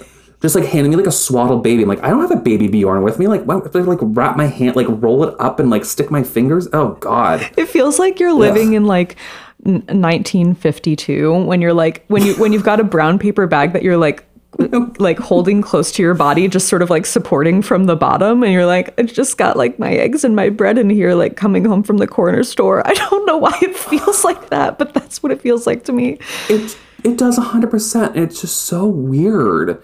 [0.44, 1.84] just like handing me like a swaddled baby.
[1.84, 3.28] I'm like, I don't have a baby Bjorn with me.
[3.28, 6.10] Like, why do I like wrap my hand, like roll it up and like stick
[6.10, 6.68] my fingers?
[6.74, 7.50] Oh God.
[7.56, 9.16] It feels like you're living in like
[9.60, 13.96] 1952 when you're like when you when you've got a brown paper bag that you're
[13.96, 14.26] like
[14.98, 18.52] like holding close to your body just sort of like supporting from the bottom and
[18.52, 21.64] you're like I just got like my eggs and my bread in here like coming
[21.64, 22.82] home from the corner store.
[22.86, 25.92] I don't know why it feels like that, but that's what it feels like to
[25.92, 26.18] me.
[26.48, 28.16] It it does hundred percent.
[28.16, 29.82] It's just so weird.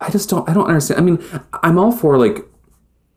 [0.00, 1.00] I just don't I don't understand.
[1.00, 1.24] I mean,
[1.62, 2.44] I'm all for like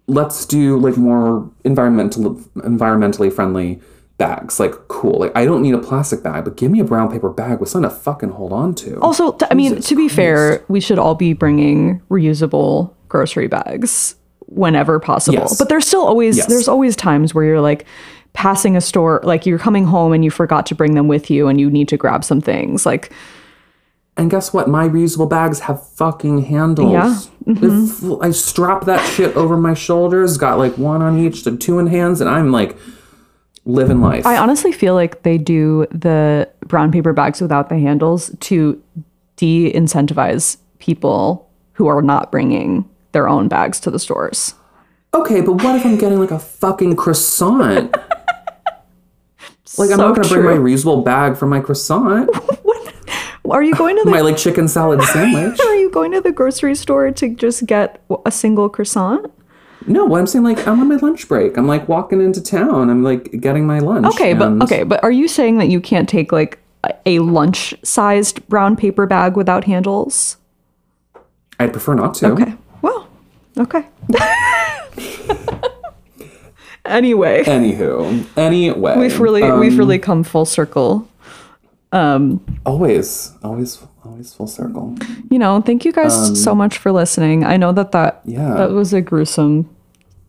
[0.07, 3.79] let's do like more environmental environmentally friendly
[4.19, 4.59] bags.
[4.59, 5.21] Like cool.
[5.21, 7.69] Like I don't need a plastic bag, but give me a brown paper bag with
[7.69, 8.99] something to fucking hold on to.
[9.01, 14.13] Also, t- I mean, to be fair, we should all be bringing reusable grocery bags
[14.45, 15.39] whenever possible.
[15.39, 15.57] Yes.
[15.57, 16.45] But there's still always Yes.
[16.47, 17.85] there's always times where you're like
[18.33, 21.47] passing a store, like you're coming home and you forgot to bring them with you
[21.47, 22.85] and you need to grab some things.
[22.85, 23.11] Like
[24.17, 24.67] And guess what?
[24.67, 26.91] My reusable bags have fucking handles.
[26.91, 27.53] Yeah.
[27.53, 28.11] Mm-hmm.
[28.13, 31.79] If I strap that shit over my shoulders, got like one on each, to two
[31.79, 32.75] in hands, and I'm like
[33.69, 34.25] living life.
[34.25, 38.81] I honestly feel like they do the brown paper bags without the handles to
[39.37, 44.53] de-incentivize people who are not bringing their own bags to the stores.
[45.13, 47.91] okay, but what if I'm getting like a fucking croissant?
[49.77, 52.29] like I'm So not gonna bring my reusable bag for my croissant,
[53.43, 55.59] What Are you going to the my like chicken salad sandwich.
[55.59, 59.31] Are you going to the grocery store to just get a single croissant?
[59.87, 61.57] No, what I'm saying, like I'm on my lunch break.
[61.57, 62.89] I'm like walking into town.
[62.89, 64.05] I'm like getting my lunch.
[64.07, 66.59] Okay, but okay, but are you saying that you can't take like
[67.05, 70.37] a- lunch-sized brown paper bag without handles?
[71.59, 72.27] I'd prefer not to.
[72.31, 72.53] Okay.
[72.81, 73.07] Well,
[73.57, 73.85] okay.
[76.85, 81.08] anyway, Anywho, anyway, we've really we've um, really come full circle.
[81.91, 84.95] Always, always, always full circle.
[85.29, 87.43] You know, thank you guys so much for listening.
[87.43, 88.53] I know that that Yeah.
[88.55, 89.69] that was a gruesome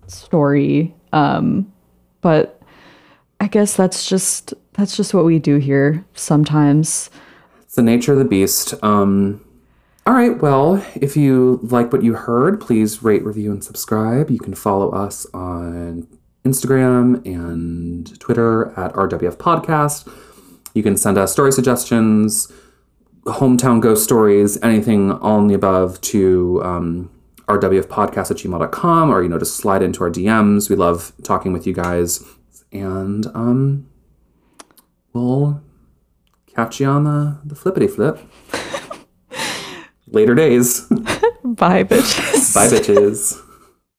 [0.07, 1.71] story, um,
[2.21, 2.61] but
[3.41, 7.11] I guess that's just that's just what we do here sometimes.
[7.63, 8.75] It's the nature of the beast.
[8.83, 9.41] Um,
[10.07, 10.41] all right.
[10.41, 14.31] Well, if you like what you heard, please rate, review, and subscribe.
[14.31, 16.07] You can follow us on
[16.45, 20.11] Instagram and Twitter at RWF Podcast.
[20.75, 22.53] You can send us story suggestions,
[23.25, 27.11] hometown ghost stories, anything, in the above to um,
[27.47, 30.71] rwfpodcast at gmail.com or, you know, just slide into our DMs.
[30.71, 32.25] We love talking with you guys.
[32.73, 33.89] And um,
[35.13, 35.63] we'll
[36.47, 38.19] catch you on the, the flippity flip.
[40.07, 40.87] Later days.
[41.45, 42.55] Bye, bitches.
[42.55, 43.45] Bye, bitches.